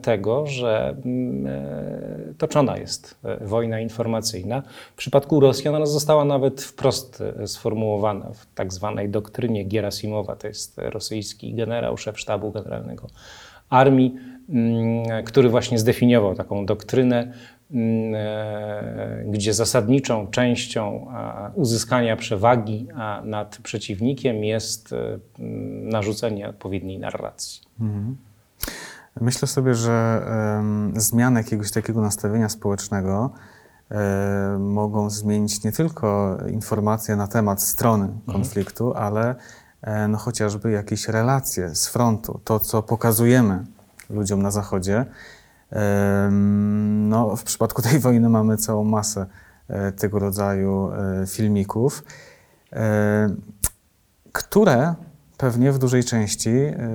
[0.01, 4.63] tego, że mm, e, toczona jest e, wojna informacyjna.
[4.93, 10.77] W przypadku Rosjan ona została nawet wprost sformułowana w tak zwanej doktrynie Gerasimowa, to jest
[10.77, 13.07] rosyjski generał, szef sztabu generalnego
[13.69, 14.15] armii,
[14.49, 17.33] mm, który właśnie zdefiniował taką doktrynę,
[17.71, 18.13] mm,
[19.31, 21.07] gdzie zasadniczą częścią
[21.55, 22.87] uzyskania przewagi
[23.23, 24.95] nad przeciwnikiem jest
[25.83, 27.61] narzucenie odpowiedniej narracji.
[27.81, 28.15] Mhm.
[29.21, 30.25] Myślę sobie, że
[30.57, 33.29] um, zmiany jakiegoś takiego nastawienia społecznego
[33.89, 38.21] um, mogą zmienić nie tylko informacje na temat strony mhm.
[38.25, 39.35] konfliktu, ale
[39.87, 43.65] um, no, chociażby jakieś relacje z frontu, to co pokazujemy
[44.09, 45.05] ludziom na Zachodzie.
[47.09, 49.25] No, w przypadku tej wojny mamy całą masę
[49.67, 50.91] e, tego rodzaju
[51.27, 52.03] filmików,
[54.31, 54.95] które
[55.37, 56.51] pewnie w dużej części,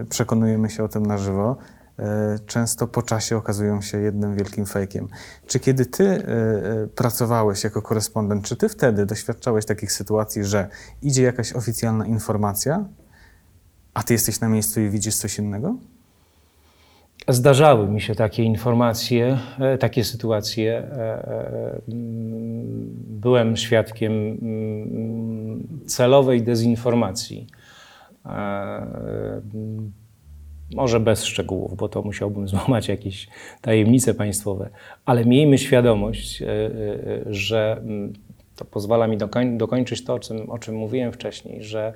[0.08, 1.56] przekonujemy się o tym na żywo,
[2.46, 5.08] często po czasie okazują się jednym wielkim fejkiem.
[5.46, 10.68] Czy kiedy ty e, e, pracowałeś jako korespondent, czy ty wtedy doświadczałeś takich sytuacji, że
[11.02, 12.84] idzie jakaś oficjalna informacja,
[13.94, 15.76] a ty jesteś na miejscu i widzisz coś innego?
[17.28, 19.38] Zdarzały mi się takie informacje,
[19.80, 20.88] takie sytuacje.
[23.08, 27.46] Byłem świadkiem mm, celowej dezinformacji
[30.74, 33.28] może bez szczegółów, bo to musiałbym złamać jakieś
[33.60, 34.70] tajemnice państwowe,
[35.04, 36.70] ale miejmy świadomość, e, e,
[37.26, 38.12] że mm,
[38.56, 39.18] to pozwala mi
[39.56, 41.94] dokończyć to, o czym, o czym mówiłem wcześniej, że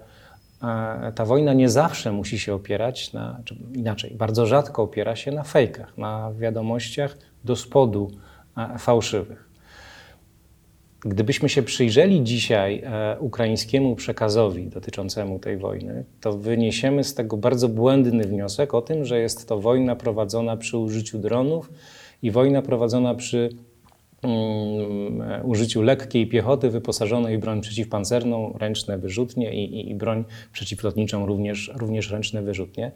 [0.63, 5.33] e, ta wojna nie zawsze musi się opierać na, czy inaczej, bardzo rzadko opiera się
[5.33, 8.11] na fejkach, na wiadomościach do spodu
[8.79, 9.52] fałszywych.
[11.05, 17.69] Gdybyśmy się przyjrzeli dzisiaj e, ukraińskiemu przekazowi dotyczącemu tej wojny, to wyniesiemy z tego bardzo
[17.69, 21.73] błędny wniosek o tym, że jest to wojna prowadzona przy użyciu dronów
[22.23, 23.49] i wojna prowadzona przy
[24.23, 31.27] um, użyciu lekkiej piechoty wyposażonej w broń przeciwpancerną, ręczne wyrzutnie i, i, i broń przeciwlotniczą,
[31.27, 32.93] również, również ręczne wyrzutnie.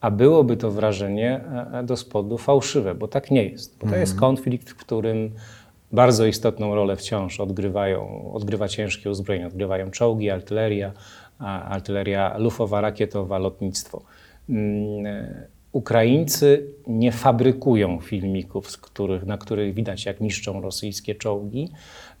[0.00, 1.40] A byłoby to wrażenie
[1.72, 3.78] e, do spodu fałszywe, bo tak nie jest.
[3.78, 4.20] Bo to jest mhm.
[4.20, 5.30] konflikt, w którym
[5.92, 10.92] bardzo istotną rolę wciąż odgrywają, odgrywa ciężkie uzbrojenie, odgrywają czołgi, artyleria,
[11.38, 14.02] artyleria lufowa, rakietowa, lotnictwo.
[14.48, 15.04] Mm,
[15.72, 21.68] Ukraińcy nie fabrykują filmików, z których, na których widać, jak niszczą rosyjskie czołgi,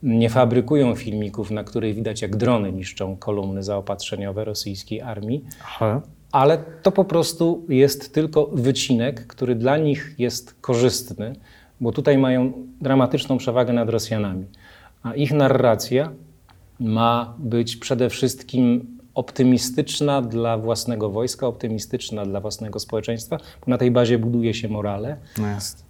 [0.02, 5.44] nie fabrykują filmików, na których widać, jak drony niszczą kolumny zaopatrzeniowe rosyjskiej armii.
[5.64, 6.02] Aha.
[6.32, 11.36] Ale to po prostu jest tylko wycinek, który dla nich jest korzystny,
[11.82, 14.46] bo tutaj mają dramatyczną przewagę nad Rosjanami.
[15.02, 16.12] A ich narracja
[16.80, 23.90] ma być przede wszystkim optymistyczna dla własnego wojska, optymistyczna dla własnego społeczeństwa, bo na tej
[23.90, 25.46] bazie buduje się morale, no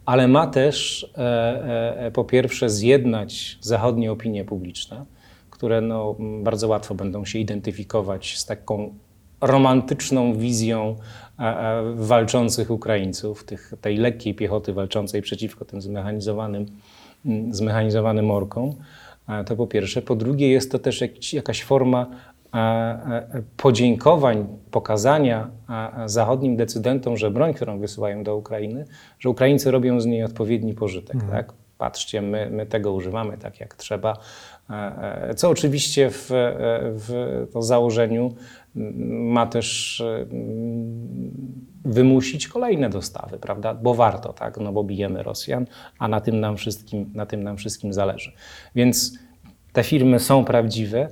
[0.07, 5.05] ale ma też e, e, po pierwsze zjednać zachodnie opinie publiczne,
[5.51, 8.95] które no, bardzo łatwo będą się identyfikować z taką
[9.41, 10.97] romantyczną wizją
[11.95, 16.67] walczących Ukraińców, tych, tej lekkiej piechoty walczącej przeciwko tym zmechanizowanym,
[17.27, 18.75] mm, zmechanizowanym orkom.
[19.47, 20.03] To po pierwsze.
[20.03, 22.07] Po drugie, jest to też jakiś, jakaś forma
[23.57, 25.51] podziękowań, pokazania
[26.07, 28.85] zachodnim decydentom, że broń, którą wysyłają do Ukrainy,
[29.19, 31.15] że Ukraińcy robią z niej odpowiedni pożytek.
[31.15, 31.33] Mhm.
[31.33, 31.53] Tak?
[31.79, 34.17] Patrzcie, my, my tego używamy tak jak trzeba.
[35.37, 36.31] Co oczywiście w,
[37.55, 38.35] w założeniu
[38.75, 40.27] ma też e,
[41.85, 43.75] wymusić kolejne dostawy, prawda?
[43.75, 44.59] Bo warto, tak?
[44.59, 45.67] No bo bijemy Rosjan,
[45.99, 48.33] a na tym nam wszystkim, na tym nam wszystkim zależy.
[48.75, 49.19] Więc
[49.73, 51.09] te firmy są prawdziwe,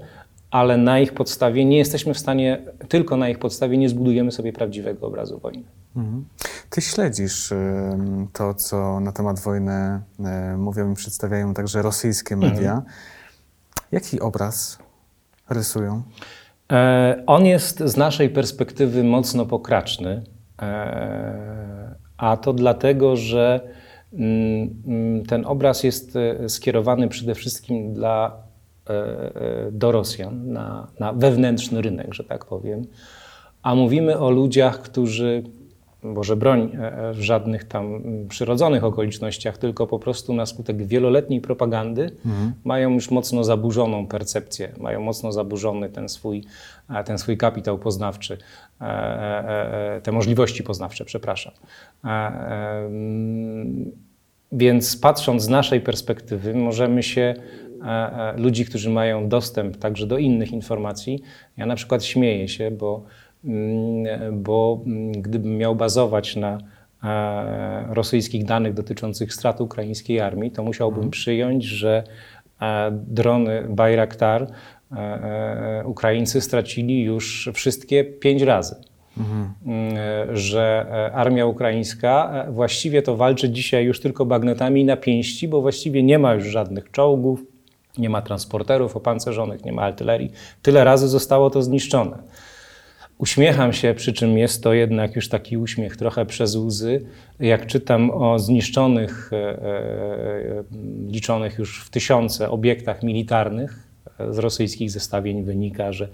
[0.50, 4.52] ale na ich podstawie nie jesteśmy w stanie, tylko na ich podstawie nie zbudujemy sobie
[4.52, 5.64] prawdziwego obrazu wojny.
[5.96, 6.24] Mhm.
[6.70, 7.52] Ty śledzisz
[8.32, 10.00] to, co na temat wojny
[10.56, 12.72] mówią i przedstawiają także rosyjskie media.
[12.72, 12.82] Mhm.
[13.92, 14.78] Jaki obraz
[15.50, 16.02] rysują?
[16.70, 20.22] E, on jest z naszej perspektywy mocno pokraczny,
[20.62, 23.60] e, a to dlatego, że
[24.12, 28.50] mm, mm, ten obraz jest e, skierowany przede wszystkim dla,
[29.72, 32.86] do Rosjan, na, na wewnętrzny rynek, że tak powiem.
[33.62, 35.42] A mówimy o ludziach, którzy
[36.02, 36.76] Boże broń,
[37.12, 42.52] w żadnych tam przyrodzonych okolicznościach, tylko po prostu na skutek wieloletniej propagandy mhm.
[42.64, 46.44] mają już mocno zaburzoną percepcję, mają mocno zaburzony ten swój,
[47.04, 48.38] ten swój kapitał poznawczy,
[50.02, 51.52] te możliwości poznawcze, przepraszam.
[54.52, 57.34] Więc patrząc z naszej perspektywy, możemy się
[58.36, 61.22] ludzi, którzy mają dostęp także do innych informacji,
[61.56, 63.04] ja na przykład śmieję się, bo, mm,
[64.32, 66.58] bo mm, gdybym miał bazować na
[67.88, 71.10] rosyjskich danych dotyczących strat ukraińskiej armii, to musiałbym mhm.
[71.10, 72.04] przyjąć, że
[72.92, 74.46] drony Bayraktar
[75.84, 78.74] Ukraińcy stracili już wszystkie pięć razy.
[79.18, 79.54] Mhm.
[80.36, 85.60] Że e, armia ukraińska e, właściwie to walczy dzisiaj już tylko bagnetami na pięści, bo
[85.60, 87.42] właściwie nie ma już żadnych czołgów,
[87.98, 90.30] nie ma transporterów opancerzonych, nie ma artylerii.
[90.62, 92.18] Tyle razy zostało to zniszczone.
[93.20, 97.04] Uśmiecham się, przy czym jest to jednak już taki uśmiech trochę przez łzy,
[97.40, 100.64] jak czytam o zniszczonych, e, e,
[101.08, 103.86] liczonych już w tysiące obiektach militarnych.
[104.30, 106.08] Z rosyjskich zestawień wynika, że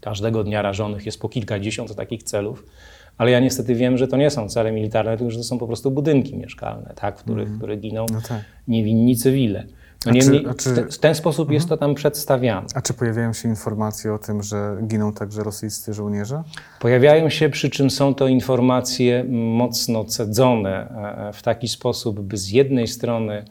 [0.00, 2.66] każdego dnia rażonych jest po kilkadziesiąt takich celów.
[3.18, 5.66] Ale ja niestety wiem, że to nie są cele militarne, tylko że to są po
[5.66, 7.58] prostu budynki mieszkalne, tak, w których, mm.
[7.58, 8.44] które giną no tak.
[8.68, 9.64] niewinni cywile.
[10.06, 11.54] No niemniej, czy, w ten sposób mhm.
[11.54, 12.66] jest to tam przedstawiane.
[12.74, 16.42] A czy pojawiają się informacje o tym, że giną także rosyjscy żołnierze?
[16.80, 20.88] Pojawiają się, przy czym są to informacje mocno cedzone
[21.28, 23.44] e, w taki sposób, by z jednej strony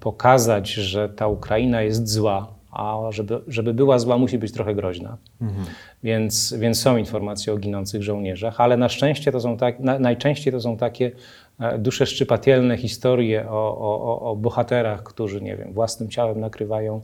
[0.00, 5.16] pokazać, że ta Ukraina jest zła, a żeby, żeby była zła, musi być trochę groźna.
[5.40, 5.66] Mhm.
[6.02, 10.52] Więc, więc są informacje o ginących żołnierzach, ale na szczęście to są tak, na, najczęściej
[10.52, 11.12] to są takie E,
[11.78, 17.02] dusze szczypatielne historie o, o, o bohaterach, którzy, nie wiem, własnym ciałem nakrywają,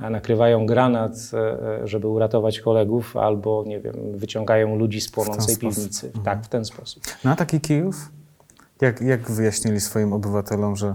[0.00, 6.06] e, nakrywają granat, e, żeby uratować kolegów, albo, nie wiem, wyciągają ludzi z płonącej piwnicy.
[6.06, 6.24] Mhm.
[6.24, 7.02] Tak, w ten sposób.
[7.24, 8.10] No a taki Kijów?
[8.80, 10.94] Jak, jak wyjaśnili swoim obywatelom, że E,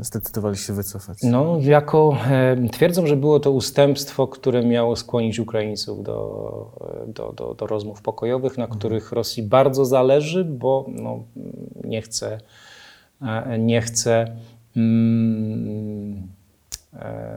[0.00, 1.18] zdecydowali się wycofać?
[1.22, 6.70] No, jako, e, twierdzą, że było to ustępstwo, które miało skłonić Ukraińców do,
[7.06, 11.24] do, do, do rozmów pokojowych, na których Rosji bardzo zależy, bo no,
[11.84, 12.38] nie chce,
[13.22, 14.36] e, nie chce
[14.76, 16.28] mm,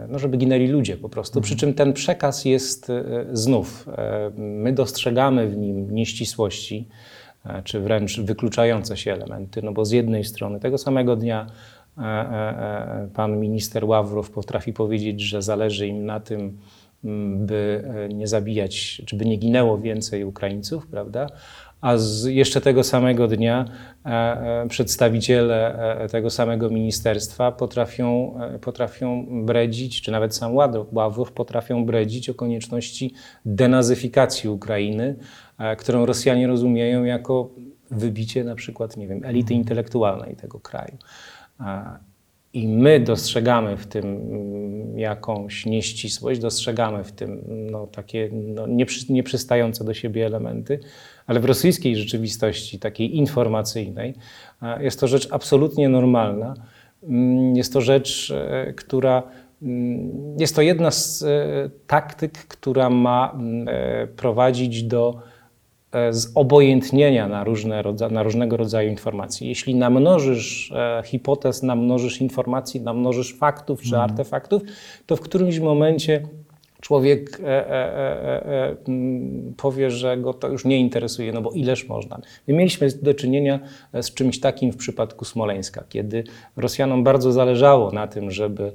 [0.10, 1.42] no, żeby ginęli ludzie po prostu.
[1.42, 2.92] Przy czym ten przekaz jest
[3.34, 3.88] znów,
[4.38, 6.88] my dostrzegamy w nim nieścisłości,
[7.64, 11.83] czy wręcz wykluczające się elementy, no bo z jednej strony tego samego dnia E, e,
[11.83, 11.83] e,
[13.14, 16.58] pan minister Ławrow potrafi powiedzieć, że zależy im na tym,
[17.36, 21.28] by nie zabijać, czy by nie ginęło więcej Ukraińców, prawda?
[21.82, 23.66] A z jeszcze tego samego dnia
[24.70, 25.78] przedstawiciele
[26.12, 30.56] tego samego ministerstwa potrafią, potrafią bredzić, czy nawet sam
[30.92, 33.14] Ławrow potrafią bredzić o konieczności
[33.46, 35.16] denazyfikacji Ukrainy,
[35.78, 37.50] którą Rosjanie rozumieją jako
[37.92, 40.98] wybicie na przykład, nie wiem, elity intelektualnej tego kraju.
[42.54, 49.14] I my dostrzegamy w tym mm, jakąś nieścisłość, dostrzegamy w tym no, takie no, nieprzy,
[49.14, 50.80] nieprzystające do siebie elementy,
[51.28, 54.14] ale w rosyjskiej rzeczywistości, takiej informacyjnej,
[54.80, 56.54] jest to rzecz absolutnie normalna.
[57.04, 59.24] Mm, jest to rzecz, e, która
[59.62, 65.22] mm, jest to jedna z e, taktyk, która ma e, prowadzić do
[66.10, 69.48] zobojętnienia na, różne, na różnego rodzaju informacje.
[69.48, 74.12] Jeśli namnożysz e, hipotez, namnożysz informacji, namnożysz faktów czy mhm.
[74.12, 74.62] artefaktów,
[75.06, 76.24] to w którymś momencie
[76.84, 78.76] człowiek e, e, e, e
[79.58, 82.20] powie, że go to już nie interesuje, no bo ileż można.
[82.48, 83.60] My mieliśmy do czynienia
[84.02, 86.24] z czymś takim w przypadku Smoleńska, kiedy
[86.58, 88.72] Rosjanom bardzo zależało na tym, żeby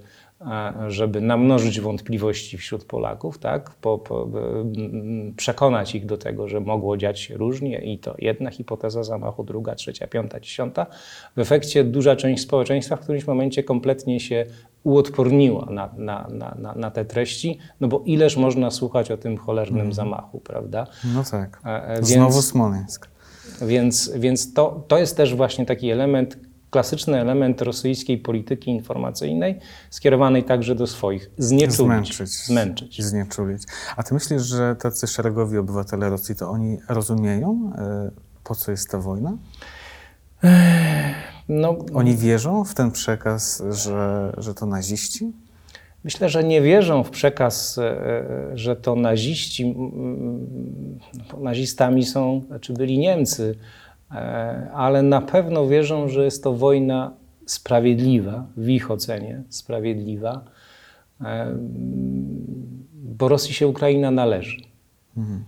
[0.89, 3.71] żeby namnożyć wątpliwości wśród Polaków, tak?
[3.71, 4.29] Po, po,
[5.37, 9.75] przekonać ich do tego, że mogło dziać się różnie i to jedna hipoteza zamachu, druga,
[9.75, 10.87] trzecia, piąta, dziesiąta.
[11.37, 14.47] W efekcie duża część społeczeństwa w którymś momencie kompletnie się
[14.85, 19.81] uodporniła na, na, na, na te treści, no bo ileż można słuchać o tym cholernym
[19.81, 19.93] mm.
[19.93, 20.87] zamachu, prawda?
[21.15, 21.63] No tak.
[21.97, 23.09] Więc, Znowu Smoleńsk.
[23.63, 26.39] Więc, więc to, to jest też właśnie taki element,
[26.71, 29.59] klasyczny element rosyjskiej polityki informacyjnej,
[29.91, 31.31] skierowanej także do swoich.
[31.39, 31.77] Znieczulić.
[31.77, 32.45] Zmęczyć.
[32.45, 33.03] Zmęczyć.
[33.03, 33.63] Znieczulić.
[33.97, 38.11] A ty myślisz, że tacy szeregowi obywatele Rosji, to oni rozumieją, e,
[38.45, 39.37] po co jest ta wojna?
[41.49, 45.33] No, oni wierzą w ten przekaz, że, że to naziści?
[46.05, 49.77] Myślę, że nie wierzą w przekaz, e, że to naziści.
[51.41, 53.88] Nazistami są, czy znaczy byli Niemcy, E,
[54.75, 57.13] ale na pewno wierzą, że jest to wojna
[57.47, 60.45] sprawiedliwa, w ich ocenie sprawiedliwa,
[61.21, 61.55] e,
[62.95, 64.61] bo Rosji się Ukraina należy.
[65.17, 65.45] Mhm.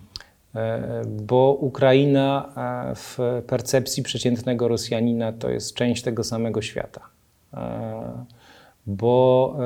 [1.06, 2.52] bo Ukraina
[2.96, 7.00] w percepcji przeciętnego Rosjanina to jest część tego samego świata.
[8.86, 9.56] Bo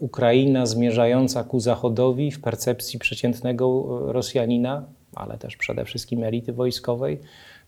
[0.00, 4.84] Ukraina zmierzająca ku Zachodowi w percepcji przeciętnego Rosjanina,
[5.14, 7.20] ale też przede wszystkim elity wojskowej,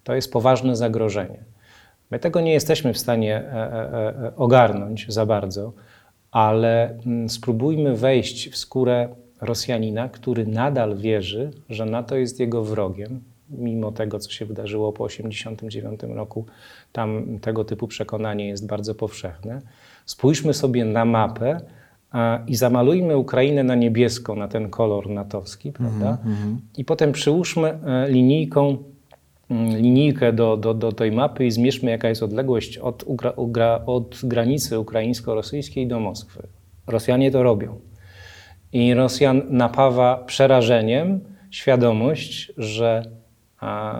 [0.06, 1.44] to jest poważne zagrożenie.
[2.10, 5.72] My tego nie jesteśmy w stanie e, e, e, ogarnąć za bardzo,
[6.30, 9.08] ale mm, spróbujmy wejść w skórę
[9.40, 15.08] Rosjanina, który nadal wierzy, że NATO jest jego wrogiem, mimo tego, co się wydarzyło po
[15.08, 16.46] 1989 roku.
[16.92, 19.60] Tam tego typu przekonanie jest bardzo powszechne.
[20.04, 21.60] Spójrzmy sobie na mapę
[22.46, 26.18] i zamalujmy Ukrainę na niebiesko, na ten kolor natowski, prawda?
[26.24, 26.56] Mm -hmm.
[26.78, 27.78] I potem przyłóżmy
[28.08, 28.78] linijką
[29.50, 33.04] linijkę do, do, do tej mapy i zmierzmy, jaka jest odległość od,
[33.86, 36.42] od granicy ukraińsko-rosyjskiej do Moskwy.
[36.86, 37.80] Rosjanie to robią.
[38.72, 41.20] I Rosjan napawa przerażeniem
[41.50, 43.02] świadomość, że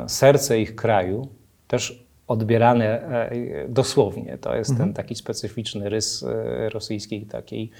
[0.07, 1.29] serce ich kraju,
[1.69, 4.89] też odbierane e, dosłownie, to jest mhm.
[4.89, 7.71] ten taki specyficzny rys e, rosyjskiej takiej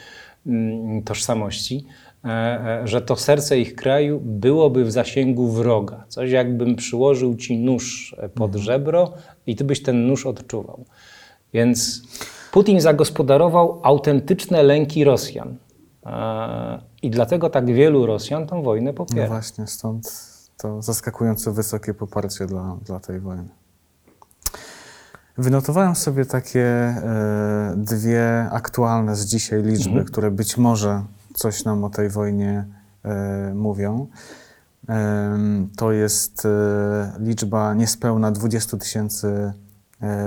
[0.47, 1.87] mm, tożsamości,
[2.85, 6.05] że to serce ich kraju byłoby w zasięgu wroga.
[6.09, 8.65] Coś jakbym przyłożył ci nóż pod mhm.
[8.65, 9.13] żebro
[9.47, 10.85] i ty byś ten nóż odczuwał.
[11.55, 12.03] Więc
[12.53, 15.57] Putin zagospodarował autentyczne lęki Rosjan.
[16.07, 19.23] E, I dlatego tak wielu Rosjan tą wojnę popiera.
[19.23, 20.11] No właśnie, stąd
[20.57, 23.49] to zaskakująco wysokie poparcie dla, dla tej wojny.
[25.39, 30.07] Wynotowałem sobie takie e, dwie aktualne z dzisiaj liczby, mhm.
[30.07, 31.03] które być może
[31.37, 32.65] coś nam o tej wojnie
[33.05, 34.07] e, mówią.
[34.89, 35.39] E,
[35.77, 39.53] to jest e, liczba niespełna 20 tysięcy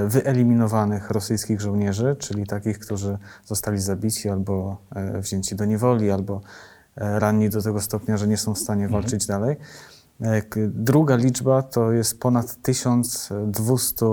[0.08, 4.78] wyeliminowanych rosyjskich żołnierzy, czyli takich, którzy zostali zabici albo
[5.20, 6.42] wzięci do niewoli, albo
[6.96, 9.02] ranni do tego stopnia, że nie są w stanie mhm.
[9.02, 9.58] walczyć dalej.
[10.68, 14.06] Druga liczba to jest ponad 1200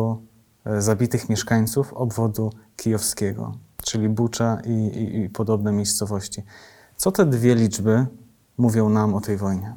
[0.78, 6.42] zabitych mieszkańców obwodu kijowskiego, czyli Bucza i, i, i podobne miejscowości.
[6.96, 8.06] Co te dwie liczby
[8.58, 9.74] mówią nam o tej wojnie?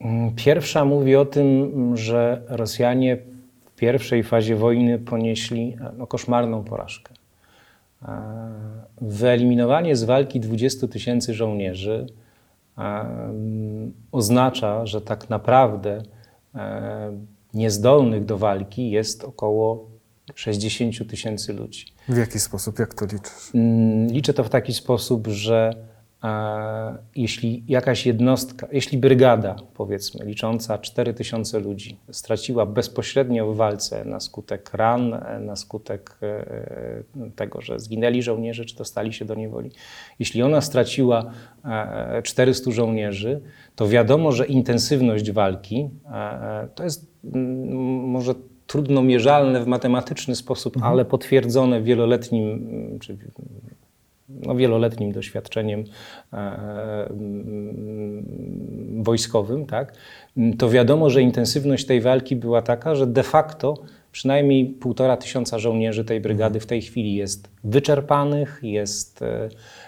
[0.00, 3.16] Mm, pierwsza mówi o tym, że Rosjanie
[3.60, 7.14] w pierwszej fazie wojny ponieśli no, koszmarną porażkę.
[8.02, 8.32] E,
[9.00, 12.06] wyeliminowanie z walki 20 tysięcy żołnierzy
[12.78, 13.04] e,
[14.12, 16.02] oznacza, że tak naprawdę
[16.54, 17.12] e,
[17.54, 19.88] niezdolnych do walki jest około
[20.34, 21.97] 60 tysięcy ludzi.
[22.08, 22.78] W jaki sposób?
[22.78, 23.54] Jak to liczysz?
[23.54, 25.74] Mm, liczę to w taki sposób, że
[26.24, 34.04] e, jeśli jakaś jednostka, jeśli brygada, powiedzmy, licząca 4 tysiące ludzi, straciła bezpośrednio w walce
[34.04, 37.02] na skutek ran, na skutek e,
[37.36, 39.70] tego, że zginęli żołnierze, czy dostali się do niewoli,
[40.18, 41.32] jeśli ona straciła
[41.64, 43.40] e, 400 żołnierzy,
[43.76, 48.34] to wiadomo, że intensywność walki e, to jest mm, może
[48.68, 50.92] trudno mierzalne w matematyczny sposób, mhm.
[50.92, 52.68] ale potwierdzone wieloletnim,
[53.00, 53.18] czy
[54.28, 55.84] no, wieloletnim doświadczeniem
[56.32, 56.36] e,
[57.10, 58.24] mm,
[59.02, 59.92] wojskowym, tak,
[60.58, 63.74] to wiadomo, że intensywność tej walki była taka, że de facto
[64.12, 66.60] przynajmniej półtora tysiąca żołnierzy tej brygady mhm.
[66.60, 69.48] w tej chwili jest wyczerpanych, jest e,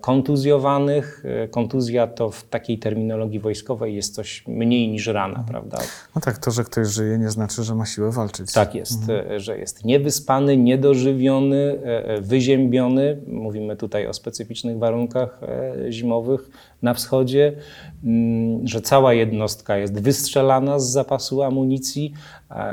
[0.00, 1.24] kontuzjowanych.
[1.44, 5.46] E, kontuzja to w takiej terminologii wojskowej jest coś mniej niż rana, mhm.
[5.48, 5.78] prawda?
[6.14, 8.52] No tak, to, że ktoś żyje nie znaczy, że ma siłę walczyć.
[8.52, 9.32] Tak jest, mhm.
[9.32, 11.78] E, że jest niewyspany, niedożywiony,
[12.20, 13.18] wyziębiony.
[13.26, 15.40] Mówimy tutaj o specyficznych warunkach
[15.90, 16.50] zimowych
[16.82, 17.52] na wschodzie,
[18.04, 22.12] mm, że cała jednostka jest wystrzelana z zapasu amunicji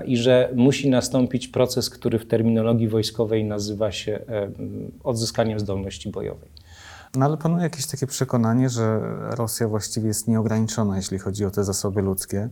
[0.05, 4.19] i że musi nastąpić proces, który w terminologii wojskowej nazywa się
[5.03, 6.49] odzyskaniem zdolności bojowej.
[7.15, 11.63] No ale panuje jakieś takie przekonanie, że Rosja właściwie jest nieograniczona, jeśli chodzi o te
[11.63, 12.49] zasoby ludzkie.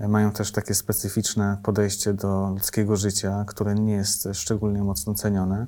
[0.00, 5.66] Mają też takie specyficzne podejście do ludzkiego życia, które nie jest szczególnie mocno cenione.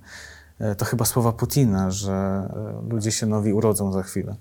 [0.61, 4.35] E, to chyba słowa Putina, że e, ludzie się nowi urodzą za chwilę.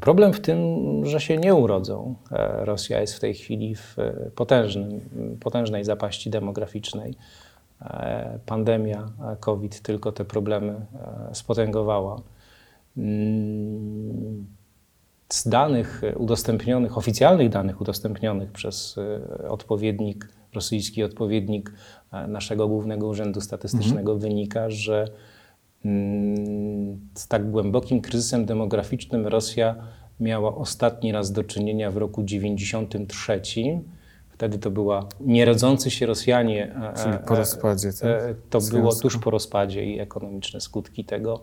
[0.00, 0.58] Problem w tym,
[1.06, 2.14] że się nie urodzą.
[2.32, 3.96] E, Rosja jest w tej chwili w
[4.34, 5.00] potężnym,
[5.40, 7.14] potężnej zapaści demograficznej.
[8.46, 9.08] Pandemia
[9.40, 10.86] COVID tylko te problemy
[11.32, 12.20] spotęgowała.
[12.98, 14.46] Mm,
[15.28, 18.98] z danych udostępnionych, oficjalnych danych udostępnionych przez
[19.42, 21.72] e, odpowiednik, rosyjski odpowiednik
[22.12, 24.18] e, naszego Głównego Urzędu Statystycznego mhm.
[24.18, 25.08] wynika, że
[25.84, 29.74] mm, z tak głębokim kryzysem demograficznym Rosja
[30.20, 33.40] miała ostatni raz do czynienia w roku 93.
[34.28, 36.74] Wtedy to była nierodzący się Rosjanie.
[36.74, 37.92] E, Czyli po rozpadzie.
[37.92, 38.36] Tak?
[38.50, 41.42] To było tuż po rozpadzie i ekonomiczne skutki tego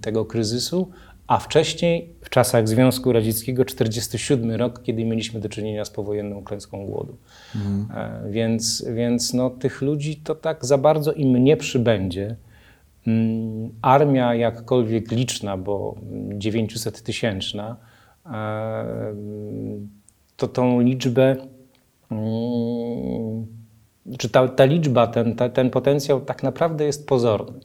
[0.00, 0.90] tego kryzysu,
[1.26, 6.86] a wcześniej, w czasach Związku Radzieckiego, 47 rok, kiedy mieliśmy do czynienia z powojenną klęską
[6.86, 7.16] głodu.
[7.54, 8.32] Mhm.
[8.32, 12.36] Więc, więc no, tych ludzi to tak za bardzo im nie przybędzie.
[13.06, 15.94] Mm, armia jakkolwiek liczna, bo
[16.32, 17.76] 900 tysięczna,
[18.26, 19.14] e,
[20.36, 21.36] to tą liczbę,
[22.10, 23.46] mm,
[24.18, 27.60] czy ta, ta liczba, ten, ta, ten potencjał tak naprawdę jest pozorny.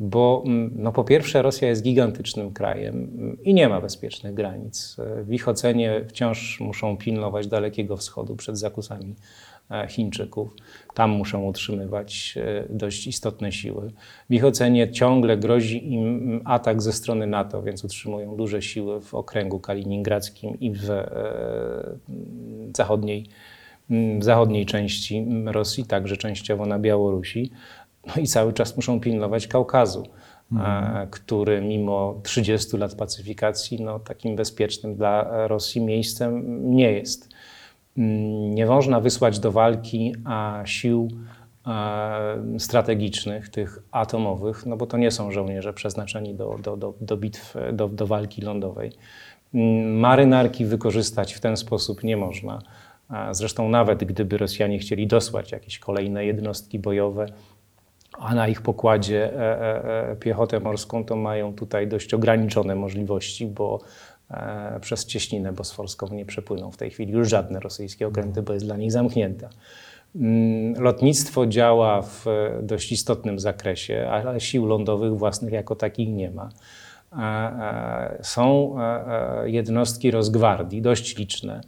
[0.00, 4.96] Bo mm, no po pierwsze Rosja jest gigantycznym krajem i nie ma bezpiecznych granic.
[5.22, 9.14] W ich ocenie wciąż muszą pilnować Dalekiego Wschodu przed zakusami
[9.70, 10.56] E, Chińczyków.
[10.94, 13.90] Tam muszą utrzymywać e, dość istotne siły.
[14.30, 19.14] W ich ocenie ciągle grozi im atak ze strony NATO, więc utrzymują duże siły w
[19.14, 21.10] okręgu kaliningradzkim i w e,
[22.76, 23.26] zachodniej,
[24.20, 27.50] zachodniej części Rosji, także częściowo na Białorusi.
[28.06, 30.06] No i cały czas muszą pilnować Kaukazu.
[30.52, 31.10] Mhm.
[31.10, 37.28] który mimo 30 lat pacyfikacji, no, takim bezpiecznym dla Rosji miejscem nie jest.
[37.98, 40.14] Mm, nie można wysłać do walki
[40.64, 41.08] sił
[42.58, 47.54] strategicznych, tych atomowych, no bo to nie są żołnierze przeznaczeni do, do, do, do bitw,
[47.72, 48.92] do, do walki lądowej.
[49.54, 52.62] Mm, marynarki wykorzystać w ten sposób nie można.
[53.30, 57.26] Zresztą nawet gdyby Rosjanie chcieli dosłać jakieś kolejne jednostki bojowe,
[58.18, 63.46] a na ich pokładzie e, e, e, piechotę morską, to mają tutaj dość ograniczone możliwości,
[63.46, 63.80] bo
[64.80, 68.76] przez cieśninę bosforską nie przepłyną w tej chwili już żadne rosyjskie okręty, bo jest dla
[68.76, 69.48] nich zamknięta.
[70.16, 72.24] Mm, lotnictwo działa w
[72.62, 76.48] dość istotnym zakresie, ale sił lądowych własnych jako takich nie ma.
[78.22, 78.76] Są
[79.44, 81.60] jednostki rozgwardii, dość liczne.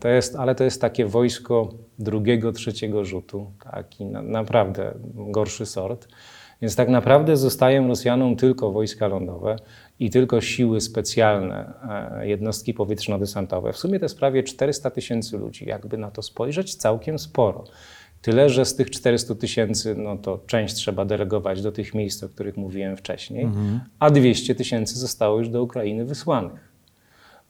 [0.00, 6.08] To jest, ale to jest takie wojsko drugiego, trzeciego rzutu, taki na, naprawdę gorszy sort.
[6.62, 9.56] Więc tak naprawdę zostają Rosjanom tylko wojska lądowe
[9.98, 11.72] i tylko siły specjalne,
[12.20, 13.72] e, jednostki powietrzno-desantowe.
[13.72, 15.66] W sumie to jest prawie 400 tysięcy ludzi.
[15.66, 17.64] Jakby na to spojrzeć, całkiem sporo.
[18.22, 22.28] Tyle, że z tych 400 tysięcy, no to część trzeba delegować do tych miejsc, o
[22.28, 23.80] których mówiłem wcześniej, mhm.
[23.98, 26.65] a 200 tysięcy zostało już do Ukrainy wysłanych.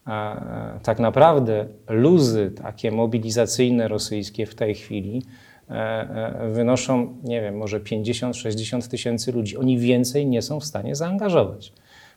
[0.07, 5.23] E, tak naprawdę luzy takie mobilizacyjne rosyjskie w tej chwili
[5.69, 9.57] e, wynoszą, nie wiem, może 50-60 tysięcy ludzi.
[9.57, 11.73] Oni więcej nie są w stanie zaangażować.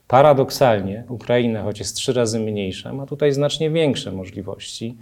[0.07, 4.97] Paradoksalnie Ukraina, choć jest trzy razy mniejsza, ma tutaj znacznie większe możliwości,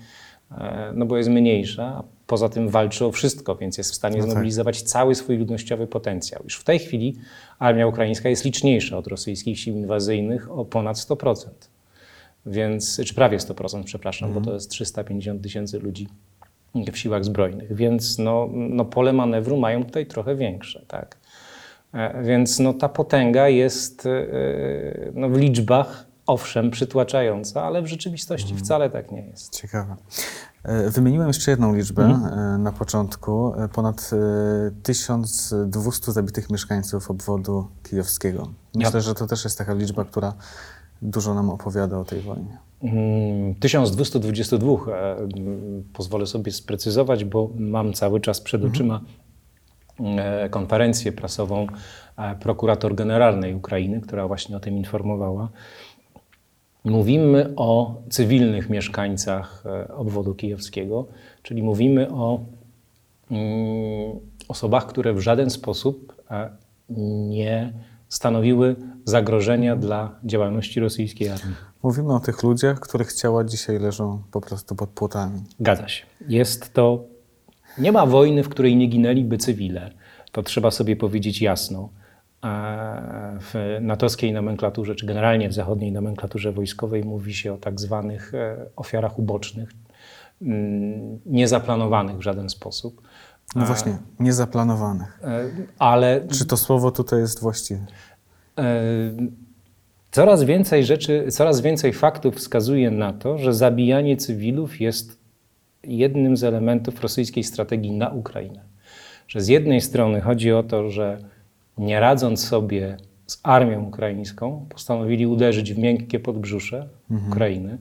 [0.51, 4.17] e, no bo jest mniejsza, a poza tym walczy o wszystko, więc jest w stanie
[4.17, 4.31] no tak.
[4.31, 6.41] zmobilizować cały swój ludnościowy potencjał.
[6.43, 7.15] Już w tej chwili
[7.59, 11.49] armia ukraińska jest liczniejsza od rosyjskich sił inwazyjnych o ponad 100%.
[12.47, 16.07] Więc, czy prawie 100%, przepraszam, bo to jest 350 tysięcy ludzi
[16.93, 17.75] w siłach zbrojnych.
[17.75, 20.85] Więc no, no pole manewru mają tutaj trochę większe.
[20.87, 21.17] Tak?
[21.93, 24.11] E, więc no, ta potęga jest e,
[25.13, 28.65] no, w liczbach owszem przytłaczająca, ale w rzeczywistości mhm.
[28.65, 29.55] wcale tak nie jest.
[29.55, 29.95] Ciekawe.
[30.63, 32.63] E, wymieniłem jeszcze jedną liczbę mhm.
[32.63, 33.53] na początku.
[33.73, 34.11] Ponad
[34.83, 38.49] 1200 zabitych mieszkańców obwodu kijowskiego.
[38.75, 39.01] Myślę, ja.
[39.01, 40.33] że to też jest taka liczba, która
[41.01, 42.57] dużo nam opowiada o tej wojnie.
[43.59, 44.67] 1222.
[44.67, 48.73] Mm, pozwolę sobie sprecyzować, bo mam cały czas przed mhm.
[48.73, 49.01] oczyma
[49.99, 51.67] E, konferencję prasową
[52.17, 55.49] e, prokurator generalnej Ukrainy, która właśnie o tym informowała.
[56.83, 61.07] Mówimy o cywilnych mieszkańcach e, obwodu kijowskiego,
[61.43, 62.39] czyli mówimy o
[63.31, 66.23] mm, osobach, które w żaden sposób
[67.29, 67.73] nie
[68.09, 71.55] stanowiły zagrożenia dla działalności rosyjskiej armii.
[71.83, 75.41] Mówimy o tych ludziach, których ciała dzisiaj leżą po prostu pod płotami.
[75.59, 76.05] Zgadza się.
[76.27, 77.03] Jest to
[77.77, 79.91] nie ma wojny, w której nie ginęliby cywile.
[80.31, 81.89] To trzeba sobie powiedzieć jasno.
[83.39, 88.65] W natowskiej nomenklaturze, czy generalnie w zachodniej nomenklaturze wojskowej mówi się o tak zwanych e,
[88.75, 89.69] ofiarach ubocznych,
[90.41, 93.01] mm, niezaplanowanych w żaden sposób.
[93.55, 95.19] No właśnie, niezaplanowanych.
[95.23, 96.27] E, ale.
[96.31, 97.85] Czy to słowo tutaj jest właściwe?
[98.57, 98.73] E,
[100.11, 105.19] coraz więcej rzeczy, coraz więcej faktów wskazuje na to, że zabijanie cywilów jest
[105.83, 108.61] jednym z elementów rosyjskiej strategii na Ukrainę.
[109.27, 111.17] Że z jednej strony chodzi o to, że
[111.77, 117.31] nie radząc sobie z armią ukraińską, postanowili uderzyć w miękkie podbrzusze mhm.
[117.31, 117.77] Ukrainy.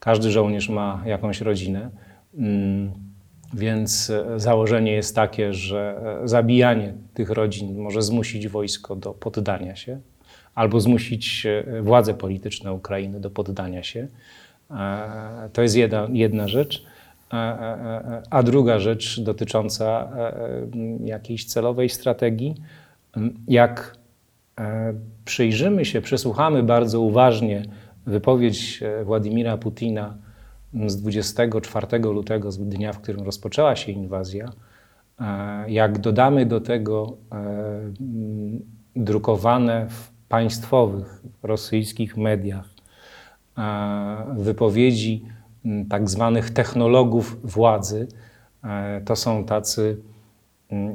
[0.00, 1.90] Każdy żołnierz ma jakąś rodzinę,
[2.34, 3.07] mm,
[3.54, 9.76] więc e, założenie jest takie, że e, zabijanie tych rodzin może zmusić wojsko do poddania
[9.76, 10.00] się,
[10.54, 14.08] albo zmusić e, władze polityczne Ukrainy do poddania się.
[15.52, 16.84] To jest jedna, jedna rzecz.
[18.30, 20.08] A druga rzecz dotycząca
[21.04, 22.54] jakiejś celowej strategii,
[23.48, 23.96] jak
[25.24, 27.62] przyjrzymy się, przesłuchamy bardzo uważnie
[28.06, 30.14] wypowiedź Władimira Putina
[30.86, 34.52] z 24 lutego, z dnia, w którym rozpoczęła się inwazja,
[35.20, 37.16] e, jak dodamy do tego
[38.96, 42.68] drukowane w państwowych rosyjskich mediach
[44.36, 45.24] wypowiedzi
[45.88, 48.08] tak zwanych technologów władzy,
[49.04, 49.98] to są tacy,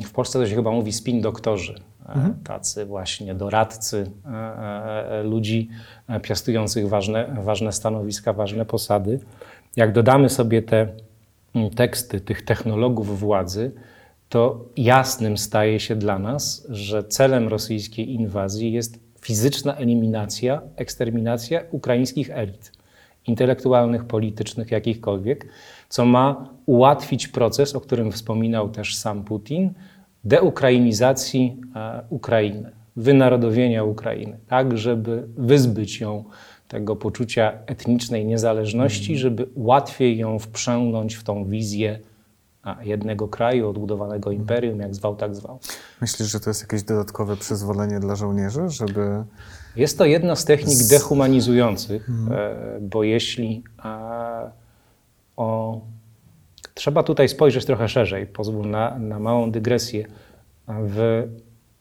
[0.05, 1.75] w Polsce to się chyba mówi spin doktorzy,
[2.09, 2.33] mhm.
[2.43, 5.69] tacy właśnie doradcy e, e, e, ludzi
[6.21, 9.19] piastujących ważne, ważne stanowiska, ważne posady.
[9.75, 10.87] Jak dodamy sobie te
[11.55, 13.71] mm, teksty tych technologów władzy,
[14.29, 22.29] to jasnym staje się dla nas, że celem rosyjskiej inwazji jest fizyczna eliminacja, eksterminacja ukraińskich
[22.29, 22.71] elit
[23.27, 25.47] intelektualnych, politycznych, jakichkolwiek,
[25.89, 29.73] co ma ułatwić proces, o którym wspominał też sam Putin,
[30.23, 36.23] deukrainizacji e, Ukrainy, wynarodowienia Ukrainy, tak, żeby wyzbyć ją
[36.73, 39.19] tego poczucia etnicznej niezależności, mhm.
[39.19, 41.99] żeby łatwiej ją wprzęgnąć w tą wizję
[42.81, 44.41] jednego kraju, odbudowanego mhm.
[44.41, 45.59] imperium, jak zwał, tak zwał.
[46.01, 49.23] Myślisz, że to jest jakieś dodatkowe przyzwolenie dla żołnierzy, żeby.
[49.75, 52.39] Jest to jedna z technik dehumanizujących, mhm.
[52.39, 53.63] E, bo jeśli
[55.37, 55.81] o
[56.73, 60.05] Trzeba tutaj spojrzeć trochę szerzej, pozwól na, na małą dygresję.
[60.67, 61.23] W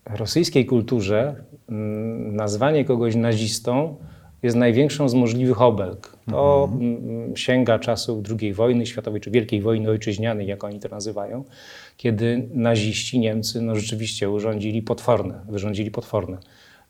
[0.07, 1.35] rosyjskiej kulturze
[1.69, 3.97] mm, nazwanie kogoś nazistą
[4.43, 6.17] jest największą z możliwych obelg.
[6.31, 7.37] To mhm.
[7.37, 11.45] sięga czasów II wojny światowej, czy Wielkiej Wojny Ojczyźnianej, jak oni to nazywają,
[11.97, 16.39] kiedy naziści Niemcy no, rzeczywiście urządzili potworne, wyrządzili potworne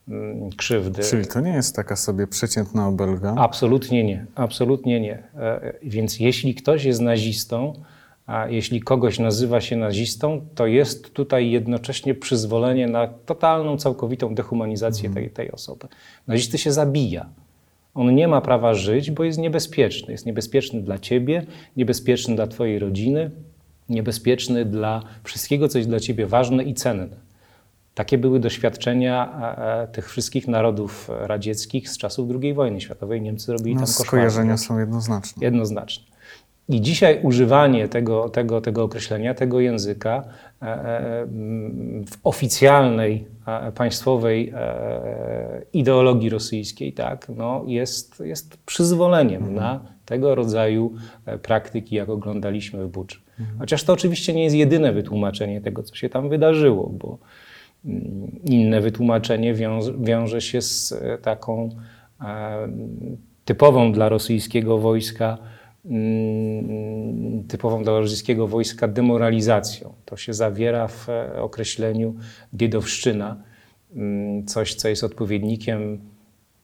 [0.09, 1.03] Mm, krzywdy.
[1.03, 3.35] Czyli to nie jest taka sobie przeciętna obelga?
[3.39, 5.23] Absolutnie nie, absolutnie nie.
[5.35, 7.73] E, więc jeśli ktoś jest nazistą,
[8.27, 15.09] a jeśli kogoś nazywa się nazistą, to jest tutaj jednocześnie przyzwolenie na totalną, całkowitą dehumanizację
[15.09, 15.27] mhm.
[15.27, 15.89] tej, tej osoby.
[16.27, 17.27] Nazisty się zabija.
[17.95, 20.13] On nie ma prawa żyć, bo jest niebezpieczny.
[20.13, 23.31] Jest niebezpieczny dla ciebie, niebezpieczny dla twojej rodziny,
[23.89, 27.09] niebezpieczny dla wszystkiego, co jest dla ciebie ważne i cenne.
[27.95, 33.23] Takie były doświadczenia e, e, tych wszystkich narodów radzieckich z czasów II wojny światowej.
[33.23, 34.07] Niemcy robili no, tam koszmary.
[34.07, 35.45] Skojarzenia są jednoznaczne.
[35.45, 36.12] Jednoznaczne.
[36.73, 40.25] I dzisiaj używanie tego, tego, tego określenia, tego języka
[40.63, 41.27] e,
[42.07, 43.27] w oficjalnej
[43.75, 44.53] państwowej
[45.73, 49.55] ideologii rosyjskiej tak, no jest, jest przyzwoleniem mhm.
[49.55, 50.95] na tego rodzaju
[51.43, 53.19] praktyki, jak oglądaliśmy w Buczy.
[53.41, 53.59] Mhm.
[53.59, 57.19] Chociaż to oczywiście nie jest jedyne wytłumaczenie tego, co się tam wydarzyło, bo
[58.45, 61.69] inne wytłumaczenie wiąże, wiąże się z e, taką
[62.21, 62.69] e,
[63.45, 65.53] typową dla rosyjskiego wojska, mm,
[67.49, 69.95] typową dla rosyjskiego wojska demoralizacją.
[70.05, 72.15] To się zawiera w e, określeniu
[72.53, 73.37] diedowszczyna,
[73.97, 75.99] mm, coś, co jest odpowiednikiem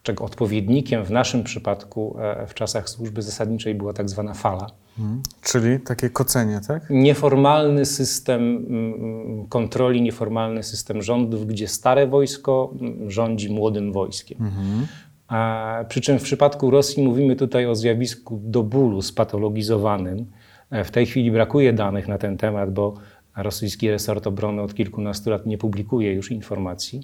[0.03, 4.71] czego odpowiednikiem w naszym przypadku e, w czasach służby zasadniczej była tak zwana fala.
[4.97, 5.23] Hmm.
[5.43, 6.87] Czyli takie kocenie, tak?
[6.91, 14.39] Nieformalny system mm, kontroli, nieformalny system rządów, gdzie stare wojsko mm, rządzi młodym wojskiem.
[14.41, 14.87] Mhm.
[15.29, 20.27] A, przy czym w przypadku Rosji mówimy tutaj o zjawisku do bólu spatologizowanym.
[20.71, 22.95] E, w tej chwili brakuje danych na ten temat, bo
[23.37, 27.03] rosyjski resort obrony od kilkunastu lat nie publikuje już informacji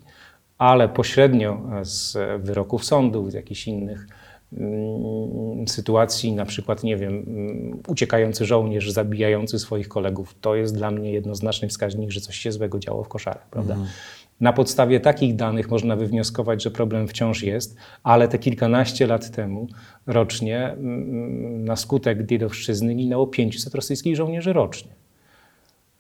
[0.59, 4.07] ale pośrednio z wyroków sądów, z jakichś innych
[4.53, 10.91] mm, sytuacji, na przykład, nie wiem, mm, uciekający żołnierz zabijający swoich kolegów, to jest dla
[10.91, 13.75] mnie jednoznaczny wskaźnik, że coś się złego działo w koszarach, prawda?
[13.75, 13.91] Mhm.
[14.41, 19.67] Na podstawie takich danych można wywnioskować, że problem wciąż jest, ale te kilkanaście lat temu
[20.07, 25.04] rocznie mm, na skutek diedowszczyzny ginęło 500 rosyjskich żołnierzy rocznie.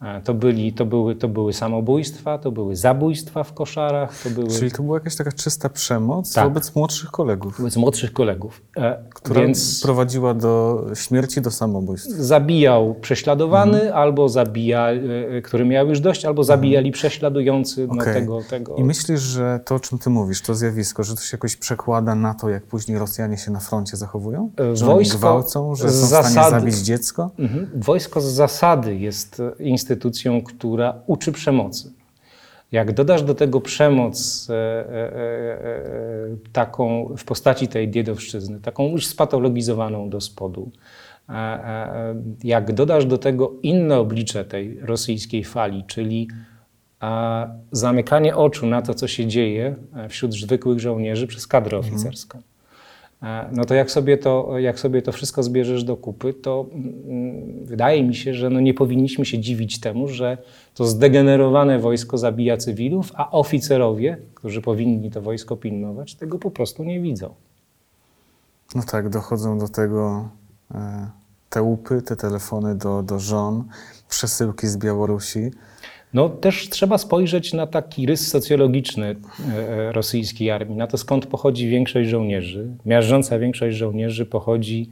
[0.02, 4.22] E, to, byli, to, były, to były samobójstwa, to były zabójstwa w koszarach.
[4.22, 4.48] To były...
[4.48, 6.44] Czyli to była jakaś taka czysta przemoc tak.
[6.44, 7.58] wobec młodszych kolegów.
[7.58, 8.62] Wobec młodszych kolegów.
[8.76, 12.10] E, która Więc prowadziła do śmierci, do samobójstw.
[12.10, 13.96] Zabijał prześladowany, mhm.
[13.96, 16.92] albo zabija, e, który miał już dość, albo zabijali mhm.
[16.92, 17.96] prześladujący okay.
[17.96, 18.76] no, tego, tego.
[18.76, 22.14] I myślisz, że to, o czym ty mówisz, to zjawisko, że to się jakoś przekłada
[22.14, 24.50] na to, jak później Rosjanie się na froncie zachowują?
[24.72, 27.30] Że Wojsko gwałcą, że są zasady, w stanie zabić dziecko?
[27.38, 27.70] Mhm.
[27.74, 31.92] Wojsko z zasady jest instytucją, instytucją, która uczy przemocy.
[32.72, 39.06] Jak dodasz do tego przemoc e, e, e, taką w postaci tej diedowszczyzny, taką już
[39.06, 40.70] spatologizowaną do spodu,
[42.44, 46.28] jak dodasz do tego inne oblicze tej rosyjskiej fali, czyli
[47.72, 49.76] zamykanie oczu na to, co się dzieje
[50.08, 51.94] wśród zwykłych żołnierzy przez kadrę mhm.
[51.94, 52.53] oficerską, E,
[53.52, 58.04] no to jak sobie to, jak sobie to wszystko zbierzesz do kupy, to mm, wydaje
[58.04, 60.38] mi się, że no nie powinniśmy się dziwić temu, że
[60.74, 66.84] to zdegenerowane wojsko zabija cywilów, a oficerowie, którzy powinni to wojsko pilnować, tego po prostu
[66.84, 67.34] nie widzą.
[68.74, 70.28] No tak, dochodzą do tego
[70.74, 71.10] e,
[71.50, 73.64] te łupy, te telefony do, do żon,
[74.08, 75.50] przesyłki z Białorusi.
[76.14, 81.26] No też trzeba spojrzeć na taki rys socjologiczny e, e, rosyjskiej armii, na to skąd
[81.26, 82.68] pochodzi większość żołnierzy.
[82.86, 84.90] Miażdżąca większość żołnierzy pochodzi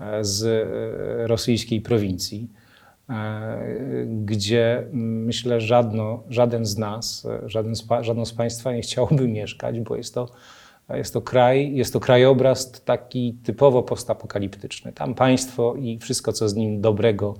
[0.00, 0.68] e, z
[1.28, 2.48] rosyjskiej prowincji,
[4.06, 9.96] gdzie myślę żadno, żaden z nas, żaden z, żadno z Państwa nie chciałoby mieszkać, bo
[9.96, 10.28] jest to,
[10.94, 14.92] jest to kraj, jest to krajobraz taki typowo postapokaliptyczny.
[14.92, 17.34] Tam państwo i wszystko, co z nim dobrego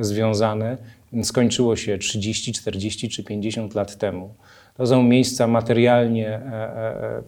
[0.00, 0.78] związane,
[1.22, 4.34] skończyło się 30, 40 czy 50 lat temu.
[4.78, 7.22] To są miejsca materialnie e, e,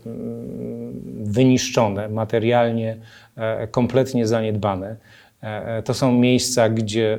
[1.22, 2.96] wyniszczone, materialnie
[3.36, 4.96] e, kompletnie zaniedbane.
[5.84, 7.18] To są miejsca, gdzie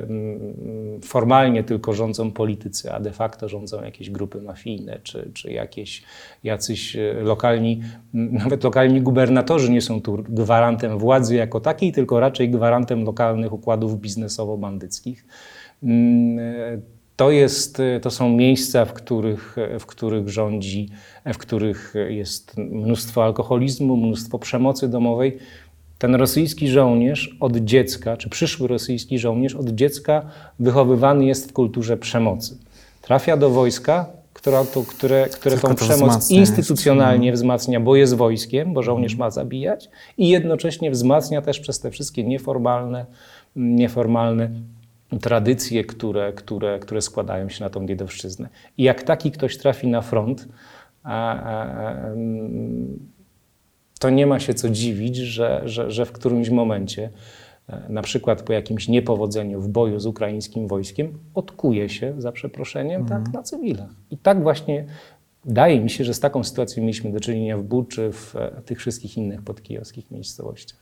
[1.04, 6.02] formalnie tylko rządzą politycy, a de facto rządzą jakieś grupy mafijne, czy, czy jakieś
[6.44, 7.82] jacyś lokalni,
[8.14, 14.00] nawet lokalni gubernatorzy nie są tu gwarantem władzy jako takiej, tylko raczej gwarantem lokalnych układów
[14.00, 15.24] biznesowo-bandyckich.
[15.82, 16.82] Mm,
[17.16, 20.88] to, jest, to są miejsca, w których, w których rządzi,
[21.34, 25.38] w których jest mnóstwo alkoholizmu, mnóstwo przemocy domowej.
[25.98, 30.22] Ten rosyjski żołnierz od dziecka, czy przyszły rosyjski żołnierz od dziecka
[30.58, 32.58] wychowywany jest w kulturze przemocy.
[33.02, 38.82] Trafia do wojska, która to, które, które tą przemoc instytucjonalnie wzmacnia, bo jest wojskiem, bo
[38.82, 43.06] żołnierz ma zabijać, i jednocześnie wzmacnia też przez te wszystkie nieformalne,
[43.56, 44.50] nieformalne
[45.18, 48.48] tradycje, które, które, które składają się na tą dziedowszczyznę.
[48.78, 50.48] I jak taki ktoś trafi na front,
[53.98, 57.10] to nie ma się co dziwić, że, że, że w którymś momencie,
[57.68, 63.00] e, na przykład po jakimś niepowodzeniu w boju z ukraińskim wojskiem, odkuje się, za przeproszeniem,
[63.00, 63.24] mhm.
[63.24, 63.90] tak, na cywilach.
[64.10, 64.84] I tak właśnie
[65.44, 68.78] wydaje mi się, że z taką sytuacją mieliśmy do czynienia w Buczy, w e, tych
[68.78, 70.81] wszystkich innych podkijowskich miejscowościach.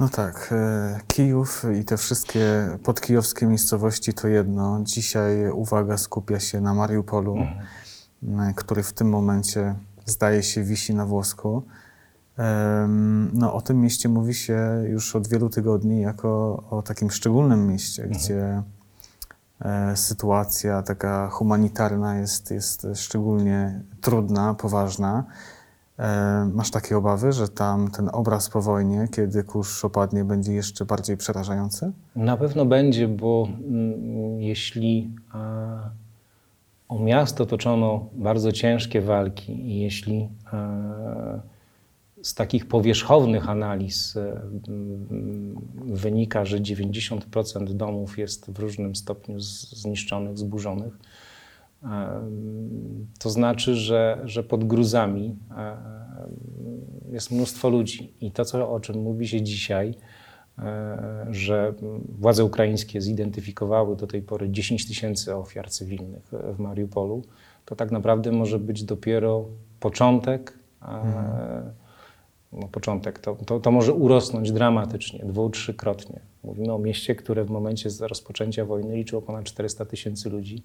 [0.00, 4.80] No tak, e, Kijów i te wszystkie podkijowskie miejscowości to jedno.
[4.82, 7.36] Dzisiaj uwaga skupia się na Mariupolu,
[8.22, 8.54] mhm.
[8.54, 9.74] który w tym momencie
[10.06, 11.62] zdaje się wisi na włosku.
[13.32, 18.02] No, o tym mieście mówi się już od wielu tygodni jako o takim szczególnym mieście,
[18.02, 18.20] mhm.
[18.20, 18.62] gdzie
[19.60, 25.24] e, sytuacja taka humanitarna jest, jest szczególnie trudna, poważna.
[26.02, 30.84] E, masz takie obawy, że tam ten obraz po wojnie, kiedy kurz opadnie, będzie jeszcze
[30.84, 31.92] bardziej przerażający?
[32.16, 35.10] Na pewno będzie, bo mm, jeśli
[36.88, 40.28] o miasto toczono bardzo ciężkie walki i jeśli
[42.22, 44.40] z takich powierzchownych analiz e,
[45.84, 50.98] wynika, że 90% domów jest w różnym stopniu zniszczonych, zburzonych,
[53.18, 55.36] to znaczy, że, że pod gruzami
[57.10, 58.14] jest mnóstwo ludzi.
[58.20, 59.94] I to, co, o czym mówi się dzisiaj,
[61.30, 61.74] że
[62.18, 67.22] władze ukraińskie zidentyfikowały do tej pory 10 tysięcy ofiar cywilnych w Mariupolu,
[67.64, 69.44] to tak naprawdę może być dopiero
[69.80, 70.58] początek.
[70.82, 71.81] Mhm
[72.52, 76.20] no, początek, to, to, to, może urosnąć dramatycznie, dwu, trzykrotnie.
[76.44, 80.62] Mówimy o mieście, które w momencie rozpoczęcia wojny liczyło ponad 400 tysięcy ludzi.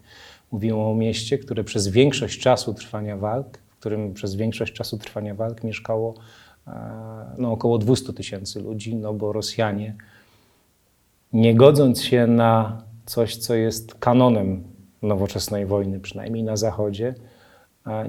[0.51, 5.35] Mówimy o mieście, które przez większość czasu trwania walk, w którym przez większość czasu trwania
[5.35, 6.13] walk mieszkało
[6.67, 6.71] e,
[7.37, 9.95] no, około 200 tysięcy ludzi, no bo Rosjanie,
[11.33, 14.63] nie godząc się na coś, co jest kanonem
[15.01, 17.15] nowoczesnej wojny, przynajmniej na Zachodzie,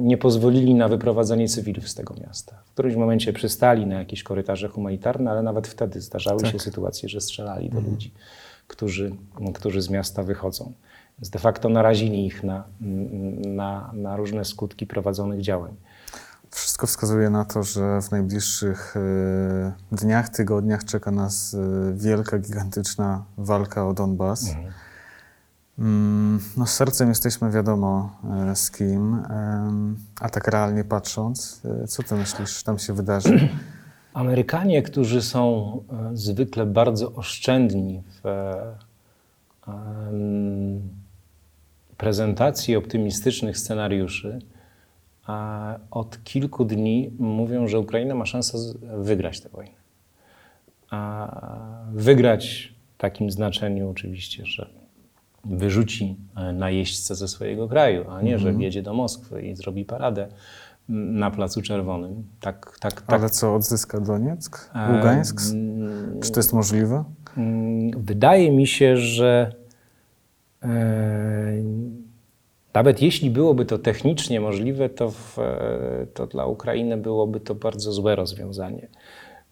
[0.01, 2.63] nie pozwolili na wyprowadzenie cywilów z tego miasta.
[2.65, 6.53] W którymś momencie przystali na jakieś korytarze humanitarne, ale nawet wtedy zdarzały tak.
[6.53, 7.95] się sytuacje, że strzelali do mhm.
[7.95, 8.13] ludzi,
[8.69, 9.13] którzy,
[9.55, 10.73] którzy z miasta wychodzą.
[11.19, 12.65] Więc de facto narazili ich na,
[13.47, 15.75] na, na różne skutki prowadzonych działań.
[16.51, 21.59] Wszystko wskazuje na to, że w najbliższych e, dniach, tygodniach czeka nas e,
[21.95, 24.49] wielka, gigantyczna walka o Donbas.
[24.49, 24.65] Mhm.
[24.67, 24.73] Mm,
[26.57, 28.19] no, z sercem jesteśmy wiadomo
[28.51, 29.23] e, z kim,
[30.21, 33.49] a tak realnie patrząc, e, co ty myślisz, tam się wydarzy?
[34.15, 38.23] Amerykanie, którzy są e, zwykle bardzo oszczędni w
[41.97, 44.39] prezentacji optymistycznych scenariuszy,
[45.91, 48.59] od kilku dni mówią, że Ukraina ma szansę
[48.99, 49.73] wygrać tę wojnę.
[51.93, 54.78] Wygrać w takim znaczeniu oczywiście, że
[55.49, 58.63] wyrzuci e, najeźdźcę ze swojego kraju, a nie, że mhm.
[58.63, 60.29] jedzie do Moskwy i zrobi paradę
[60.89, 62.25] na Placu Czerwonym.
[62.41, 63.21] Tak, tak, tak.
[63.21, 64.71] Ale co, odzyska Donieck?
[64.97, 65.41] Ługańsk?
[66.23, 67.05] Czy to jest możliwe?
[67.97, 69.53] Wydaje mi się, że
[70.63, 70.69] e,
[72.75, 77.93] nawet jeśli byłoby to technicznie możliwe, to, w, e, to dla Ukrainy byłoby to bardzo
[77.93, 78.89] złe rozwiązanie.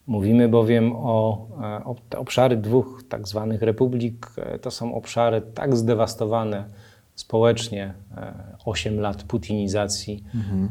[0.06, 4.26] Mówimy bowiem o, e, o obszary dwóch tak zwanych republik.
[4.36, 6.64] E, to są obszary tak zdewastowane
[7.16, 7.94] społecznie,
[8.64, 10.68] 8 lat putinizacji, mhm.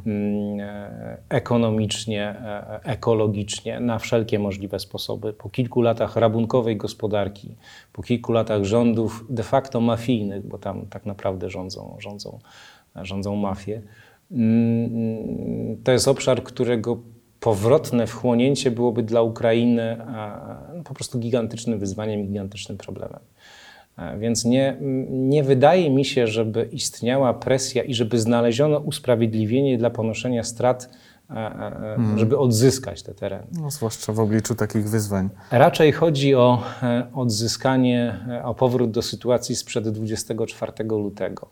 [1.29, 2.35] ekonomicznie,
[2.83, 5.33] ekologicznie, na wszelkie możliwe sposoby.
[5.33, 7.55] Po kilku latach rabunkowej gospodarki,
[7.93, 12.39] po kilku latach rządów de facto mafijnych, bo tam tak naprawdę rządzą, rządzą,
[12.95, 13.81] rządzą mafie.
[14.31, 16.97] Mm, to jest obszar, którego
[17.45, 19.97] powrotne wchłonięcie byłoby dla Ukrainy
[20.85, 23.19] po prostu gigantycznym wyzwaniem, gigantycznym problemem.
[24.19, 24.77] Więc nie,
[25.09, 30.89] nie wydaje mi się, żeby istniała presja i żeby znaleziono usprawiedliwienie dla ponoszenia strat,
[31.27, 32.19] hmm.
[32.19, 33.47] żeby odzyskać te tereny.
[33.61, 35.29] No, zwłaszcza w obliczu takich wyzwań.
[35.51, 41.47] Raczej chodzi o e, odzyskanie, e, o powrót do sytuacji sprzed 24 lutego.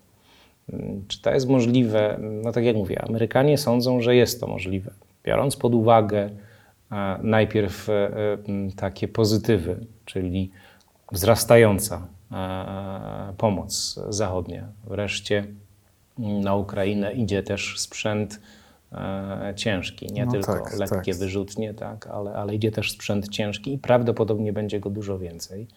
[0.72, 2.20] Hmm, czy to jest możliwe?
[2.44, 4.92] No tak jak mówię, Amerykanie sądzą, że jest to możliwe
[5.24, 6.30] biorąc pod uwagę
[6.92, 8.08] e, najpierw e,
[8.76, 10.52] takie pozytywy, czyli
[11.12, 14.68] wzrastająca e, pomoc zachodnia.
[14.88, 15.46] Wreszcie
[16.18, 18.42] na Ukrainę idzie też sprzęt
[19.56, 21.20] ciężki, nie no tylko tak, lekkie tak.
[21.20, 25.68] wyrzutnie, tak, ale, ale idzie też sprzęt ciężki i prawdopodobnie będzie go dużo więcej.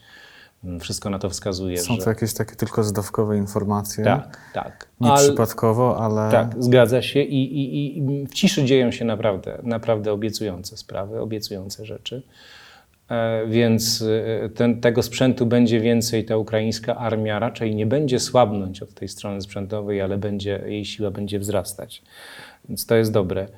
[0.80, 1.78] Wszystko na to wskazuje.
[1.78, 2.02] Są że...
[2.02, 4.04] to jakieś takie tylko zdawkowe informacje.
[4.04, 4.88] Tak, tak.
[5.00, 5.22] Nie ale...
[5.22, 6.30] przypadkowo, ale.
[6.30, 11.86] Tak, zgadza się I, i, i w ciszy dzieją się naprawdę, naprawdę obiecujące sprawy, obiecujące
[11.86, 12.22] rzeczy.
[13.08, 14.04] E, więc
[14.44, 16.24] e, ten, tego sprzętu będzie więcej.
[16.24, 21.10] Ta ukraińska armia raczej nie będzie słabnąć od tej strony sprzętowej, ale będzie, jej siła
[21.10, 22.02] będzie wzrastać.
[22.68, 23.48] Więc to jest dobre.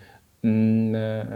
[0.44, 1.26] Mm, e,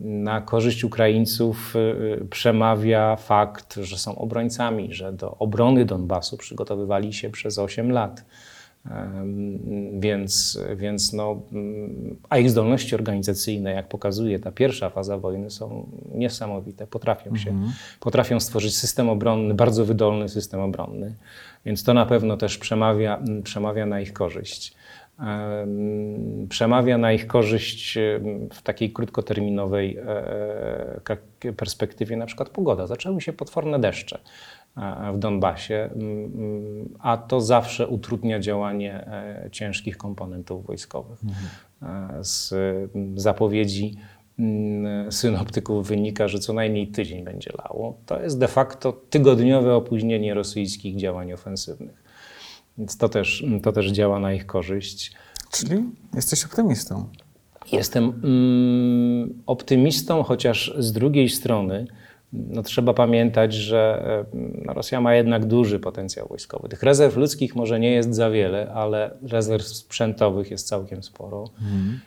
[0.00, 7.30] na korzyść Ukraińców e, przemawia fakt, że są obrońcami, że do obrony Donbasu przygotowywali się
[7.30, 8.24] przez 8 lat.
[9.92, 15.86] Więc, więc no, mm, a ich zdolności organizacyjne, jak pokazuje ta pierwsza faza wojny, są
[16.14, 16.86] niesamowite.
[16.86, 17.72] Potrafią się, mhm.
[18.00, 21.14] potrafią stworzyć system obronny, bardzo wydolny system obronny.
[21.64, 24.74] Więc to na pewno też przemawia, przemawia na ich korzyść
[26.48, 27.98] przemawia na ich korzyść
[28.52, 32.86] w takiej krótkoterminowej e, perspektywie, na przykład pogoda.
[32.86, 34.18] Zaczęły się potworne deszcze
[34.76, 35.90] e, w Donbasie,
[36.98, 41.18] a to zawsze utrudnia działanie e, ciężkich komponentów wojskowych.
[41.24, 42.24] Mhm.
[42.24, 42.54] Z
[43.16, 43.96] zapowiedzi
[45.10, 47.98] synoptyków wynika, że co najmniej tydzień będzie lało.
[48.06, 52.02] To jest de facto tygodniowe opóźnienie rosyjskich działań ofensywnych.
[52.78, 55.12] Więc to też, to też działa na ich korzyść.
[55.52, 55.84] Czyli
[56.14, 57.08] jesteś optymistą?
[57.72, 61.86] Jestem mm, optymistą, chociaż z drugiej strony
[62.32, 64.04] no, trzeba pamiętać, że
[64.64, 66.68] no, Rosja ma jednak duży potencjał wojskowy.
[66.68, 71.50] Tych rezerw ludzkich może nie jest za wiele, ale rezerw sprzętowych jest całkiem sporo.
[71.62, 72.00] Mhm.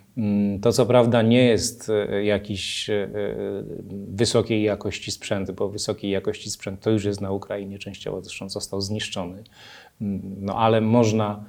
[0.61, 3.09] To co prawda nie jest e, jakiś e,
[4.07, 8.81] wysokiej jakości sprzęt, bo wysokiej jakości sprzęt to już jest na Ukrainie, częściowo zresztą został
[8.81, 9.43] zniszczony.
[10.41, 11.43] No ale można,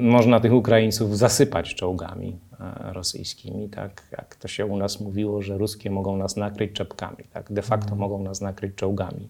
[0.00, 2.45] można tych Ukraińców zasypać czołgami e,
[2.78, 4.02] rosyjskimi, tak?
[4.12, 7.52] Jak to się u nas mówiło, że ruskie mogą nas nakryć czepkami, tak?
[7.52, 7.98] De facto mm.
[7.98, 9.28] mogą nas nakryć czołgami.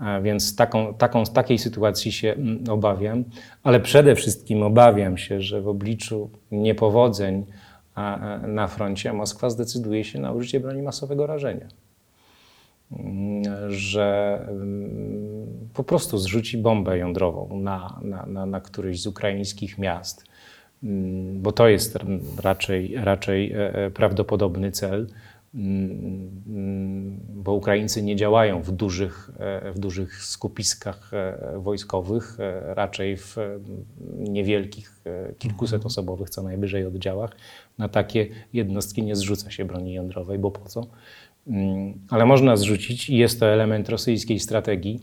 [0.00, 2.36] E, więc taką, taką, takiej sytuacji się
[2.70, 3.24] obawiam,
[3.62, 7.46] ale przede wszystkim obawiam się, że w obliczu niepowodzeń
[8.46, 11.68] na froncie Moskwa zdecyduje się na użycie broni masowego rażenia.
[13.68, 20.24] Że mm, po prostu zrzuci bombę jądrową na, na, na, na któryś z ukraińskich miast,
[20.24, 20.31] mm,
[21.34, 21.98] bo to jest
[22.42, 25.06] raczej, raczej e, e, prawdopodobny cel,
[25.54, 31.10] mm, bo Ukraińcy nie działają w dużych, e, w dużych skupiskach
[31.56, 33.36] wojskowych, raczej w
[34.18, 35.02] niewielkich,
[35.38, 37.36] kilkuset osobowych co najwyżej oddziałach.
[37.78, 40.86] Na takie jednostki nie zrzuca się broni jądrowej, bo po co?
[41.46, 45.00] Mm, ale można zrzucić, i jest to element rosyjskiej strategii,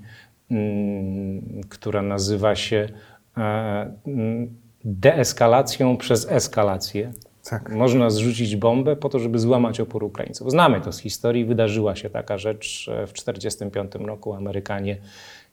[0.51, 2.89] mm, która nazywa się
[3.36, 4.55] mm,
[4.86, 7.11] deeskalacją przez eskalację.
[7.49, 7.71] Tak.
[7.71, 10.51] Można zrzucić bombę po to, żeby złamać opór Ukraińców.
[10.51, 11.45] Znamy to z historii.
[11.45, 14.34] Wydarzyła się taka rzecz e, w 1945 roku.
[14.34, 14.97] Amerykanie,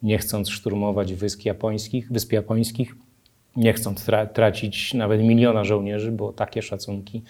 [0.03, 2.95] nie chcąc szturmować wysp japońskich, wysp japońskich
[3.57, 7.23] nie chcąc tra tracić nawet miliona żołnierzy, bo takie szacunki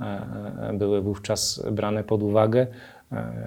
[0.00, 2.93] e, były wówczas brane pod uwagę, E,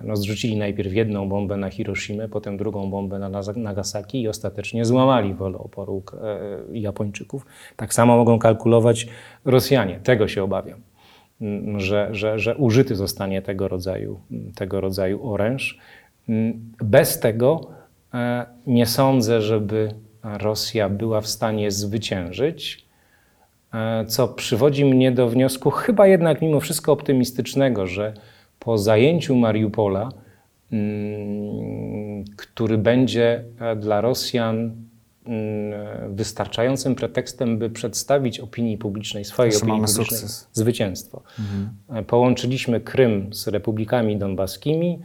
[0.04, 5.34] no, zrzucili najpierw jedną bombę na Hiroshimę, potem drugą bombę na Nagasaki i ostatecznie złamali
[5.34, 7.46] wolę oporu e, Japończyków.
[7.76, 9.08] Tak samo mogą kalkulować
[9.46, 10.00] Rosjanie.
[10.04, 10.80] Tego się obawiam.
[11.78, 14.20] że, że, że użyty zostanie tego rodzaju,
[14.56, 15.80] tego rodzaju oręż.
[16.84, 17.70] Bez tego
[18.14, 19.92] e, nie sądzę, żeby
[20.24, 22.86] Rosja była w stanie zwyciężyć,
[23.74, 28.14] e, co przywodzi mnie do wniosku, chyba jednak mimo wszystko optymistycznego, że
[28.68, 30.10] po zajęciu Mariupola,
[30.72, 34.56] mm, który będzie e, dla Rosjan
[35.26, 40.50] mm, wystarczającym pretekstem, by przedstawić opinii publicznej, swojej Że opinii publicznej, sukces.
[40.54, 41.22] zwycięstwo.
[41.90, 45.00] E, Połączyliśmy Krym z republikami donbaskimi.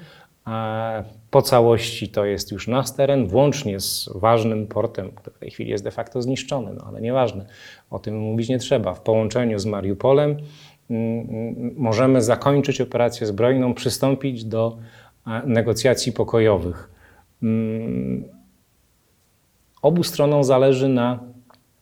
[0.45, 5.51] a Po całości to jest już nasz teren, włącznie z ważnym portem, który w tej
[5.51, 7.47] chwili jest de facto zniszczony, no ale nieważne,
[7.91, 8.95] o tym mówić nie trzeba.
[8.95, 10.37] W połączeniu z Mariupolem
[11.77, 14.79] możemy zakończyć operację zbrojną, przystąpić do
[15.27, 16.91] e, negocjacji pokojowych.
[17.43, 18.25] Mm,
[19.83, 21.21] Obu stronom zależy na,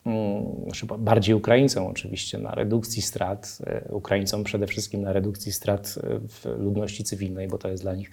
[0.07, 5.95] mm, znaczy bardziej Ukraińcom oczywiście, na redukcji strat, e, Ukraińcom przede wszystkim na redukcji strat
[6.03, 8.11] e, w ludności cywilnej, bo to jest dla nich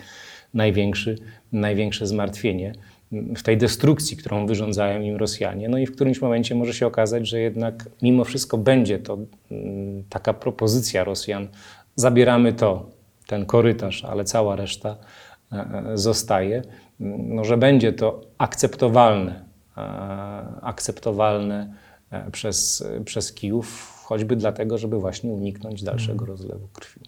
[0.54, 1.18] największy,
[1.52, 2.74] największe zmartwienie
[3.12, 5.70] w tej destrukcji, którą wyrządzają im Rosjanie.
[5.70, 9.18] No i w którymś momencie może się okazać, że jednak mimo wszystko będzie to
[9.52, 11.48] mm, taka propozycja Rosjan,
[11.96, 12.90] zabieramy to,
[13.28, 14.98] ten korytarz, ale cała reszta
[15.52, 16.64] e, e, zostaje,
[17.00, 19.46] Mm, no, że będzie to akceptowalne,
[19.78, 19.82] e,
[20.62, 21.74] akceptowalne
[22.32, 27.00] przez, przez Kijów, choćby dlatego, żeby właśnie uniknąć dalszego rozlewu krwi.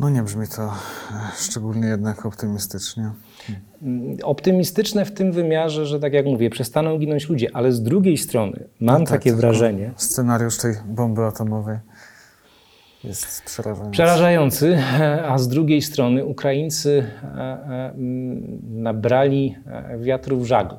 [0.00, 0.72] No nie brzmi to e,
[1.38, 3.10] szczególnie jednak optymistycznie.
[3.82, 8.18] Mm, Optymistyczne w tym wymiarze, że tak jak mówię, przestaną ginąć ludzie, ale z drugiej
[8.18, 11.78] strony mam Tak, takie wrażenie, Scenariusz tej bomby atomowej
[13.06, 13.90] jest przerażający.
[13.90, 14.78] Przerażający,
[15.28, 17.92] a z drugiej strony Ukraińcy e, e,
[18.62, 20.78] nabrali e, wiatru w żagle.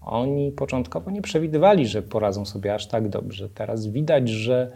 [0.00, 3.48] Oni początkowo nie przewidywali, że poradzą sobie aż tak dobrze.
[3.48, 4.72] Teraz widać, że,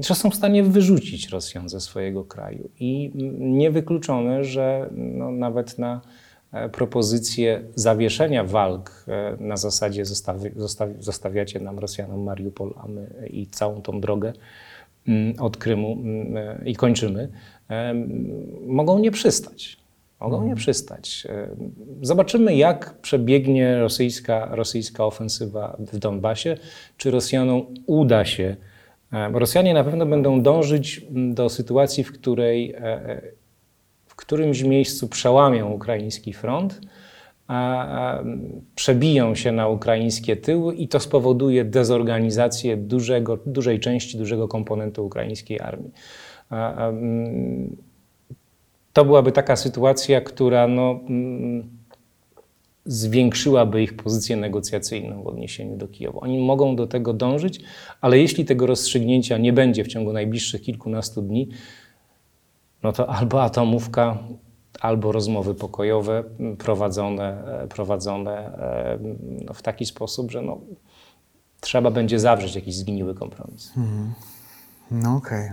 [0.00, 2.70] że są w stanie wyrzucić Rosjan ze swojego kraju.
[2.80, 6.00] I niewykluczone, że no, nawet na
[6.52, 13.28] e, propozycję zawieszenia walk e, na zasadzie zostawi, zostawi, zostawiacie nam Rosjanom Mariupol a my,
[13.30, 14.32] i całą tą drogę
[15.38, 15.98] od Krymu
[16.34, 17.28] e, i kończymy,
[18.66, 19.84] mogą nie przystać.
[20.24, 21.26] Mogą nie przystać.
[21.30, 21.48] E,
[22.02, 26.56] Zobaczymy, jak przebiegnie rosyjska, rosyjska ofensywa w Donbasie.
[26.96, 28.56] Czy Rosjanom uda się.
[29.14, 33.22] E, Rosjanie na pewno będą dążyć mm, do sytuacji, w której e, e,
[34.06, 36.80] w którymś miejscu przełamią ukraiński front,
[37.46, 38.18] a,
[38.74, 45.60] przebiją się na ukraińskie tyły i to spowoduje dezorganizację dużego, dużej części, dużego komponentu ukraińskiej
[45.60, 45.90] armii.
[48.92, 51.00] To byłaby taka sytuacja, która no,
[52.86, 56.20] zwiększyłaby ich pozycję negocjacyjną w odniesieniu do Kijowa.
[56.20, 57.60] Oni mogą do tego dążyć,
[58.00, 61.48] ale jeśli tego rozstrzygnięcia nie będzie w ciągu najbliższych kilkunastu dni,
[62.82, 64.18] no to albo atomówka,
[64.80, 66.24] albo rozmowy pokojowe
[66.58, 68.98] prowadzone, prowadzone e,
[69.44, 70.60] no, w taki sposób, że no,
[71.60, 73.72] trzeba będzie zawrzeć jakiś zgniły kompromis.
[74.90, 75.50] No okej.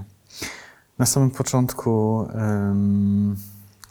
[1.00, 3.36] Na samym początku em,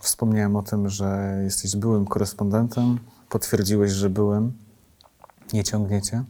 [0.01, 2.99] wspomniałem o tym, że jesteś byłym korespondentem.
[3.31, 4.53] Potwierdziłeś, że byłem.
[5.53, 6.23] Nie ciągniecie?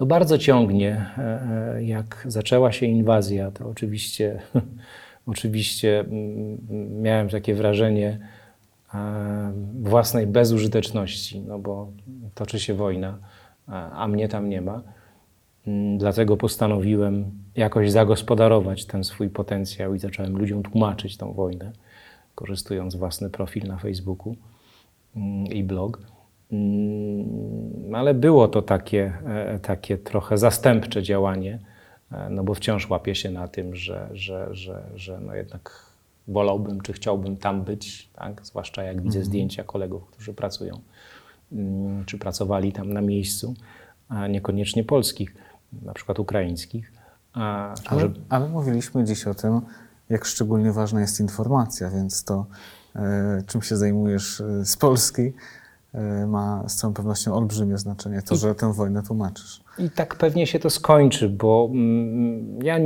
[0.00, 1.06] No bardzo ciągnie.
[1.18, 1.42] E,
[1.76, 4.42] e, Jak zaczęła się inwazja, to oczywiście,
[5.26, 8.18] oczywiście mm, miałem takie wrażenie
[8.94, 9.52] e,
[9.82, 11.92] własnej bezużyteczności, no bo
[12.34, 13.18] toczy się wojna,
[13.92, 14.82] a mnie tam nie ma.
[15.66, 21.72] Mm, Dlatego postanowiłem jakoś zagospodarować ten swój potencjał i zacząłem ludziom tłumaczyć tą wojnę,
[22.34, 24.49] korzystując własny profil na Facebooku mm,
[25.50, 26.00] i blog.
[26.52, 31.58] Mm, Ale było to takie, e, takie trochę zastępcze działanie,
[32.12, 35.90] e, no bo wciąż łapię się na tym, że, że, że, że no jednak
[36.28, 38.46] wolałbym, czy chciałbym tam być, tak?
[38.46, 40.80] zwłaszcza jak widzę zdjęcia kolegów, którzy pracują,
[41.52, 43.54] mm, czy pracowali tam na miejscu,
[44.08, 45.34] a niekoniecznie polskich,
[45.82, 46.92] na przykład ukraińskich.
[47.32, 49.60] A Ale, może, ale mówiliśmy dziś o tym,
[50.08, 52.46] jak szczególnie ważna jest informacja, więc to,
[53.46, 55.32] czym się zajmujesz e, z Polski,
[55.94, 58.22] e, ma z całą pewnością olbrzymie znaczenie.
[58.22, 59.60] To, że tę wojnę tłumaczysz.
[59.78, 62.78] I tak pewnie się to skończy, bo mm, ja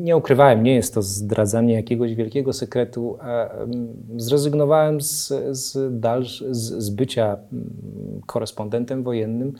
[0.00, 3.18] nie ukrywałem, nie jest to zdradzanie jakiegoś wielkiego sekretu.
[3.20, 9.52] a, mm, Zrezygnowałem z, z, dalsz, z, z bycia mm, korespondentem wojennym,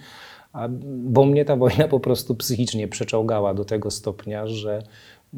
[0.52, 4.82] a, bo mnie ta wojna po prostu psychicznie przeczołgała do tego stopnia, że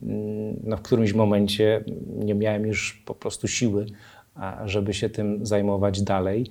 [0.02, 1.84] mm, no, w którymś momencie
[2.16, 3.86] nie miałem już po prostu siły,
[4.64, 6.50] żeby się tym zajmować dalej.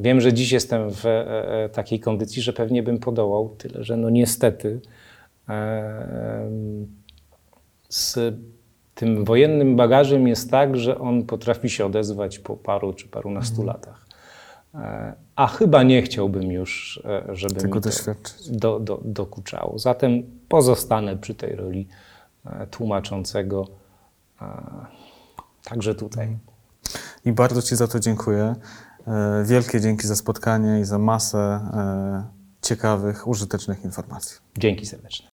[0.00, 3.96] Wiem, że dziś jestem w e, e, takiej kondycji, że pewnie bym podołał, tyle że
[3.96, 4.80] no niestety
[5.50, 6.50] E,
[7.88, 8.18] Z
[8.94, 14.06] tym wojennym bagażem jest tak, że on potrafi się odezwać po paru czy parunastu latach.
[14.74, 17.90] E, A chyba nie chciałbym już, żeby Tego mi to
[18.48, 19.78] do, do, dokuczało.
[19.78, 21.88] Zatem pozostanę przy tej roli
[22.70, 23.68] tłumaczącego
[25.64, 26.38] także tutaj.
[27.24, 28.54] I bardzo Ci za to dziękuję.
[29.06, 32.24] E, Wielkie dzięki za spotkanie i za masę e,
[32.62, 34.36] ciekawych, użytecznych informacji.
[34.58, 35.26] Dzięki serdecznie.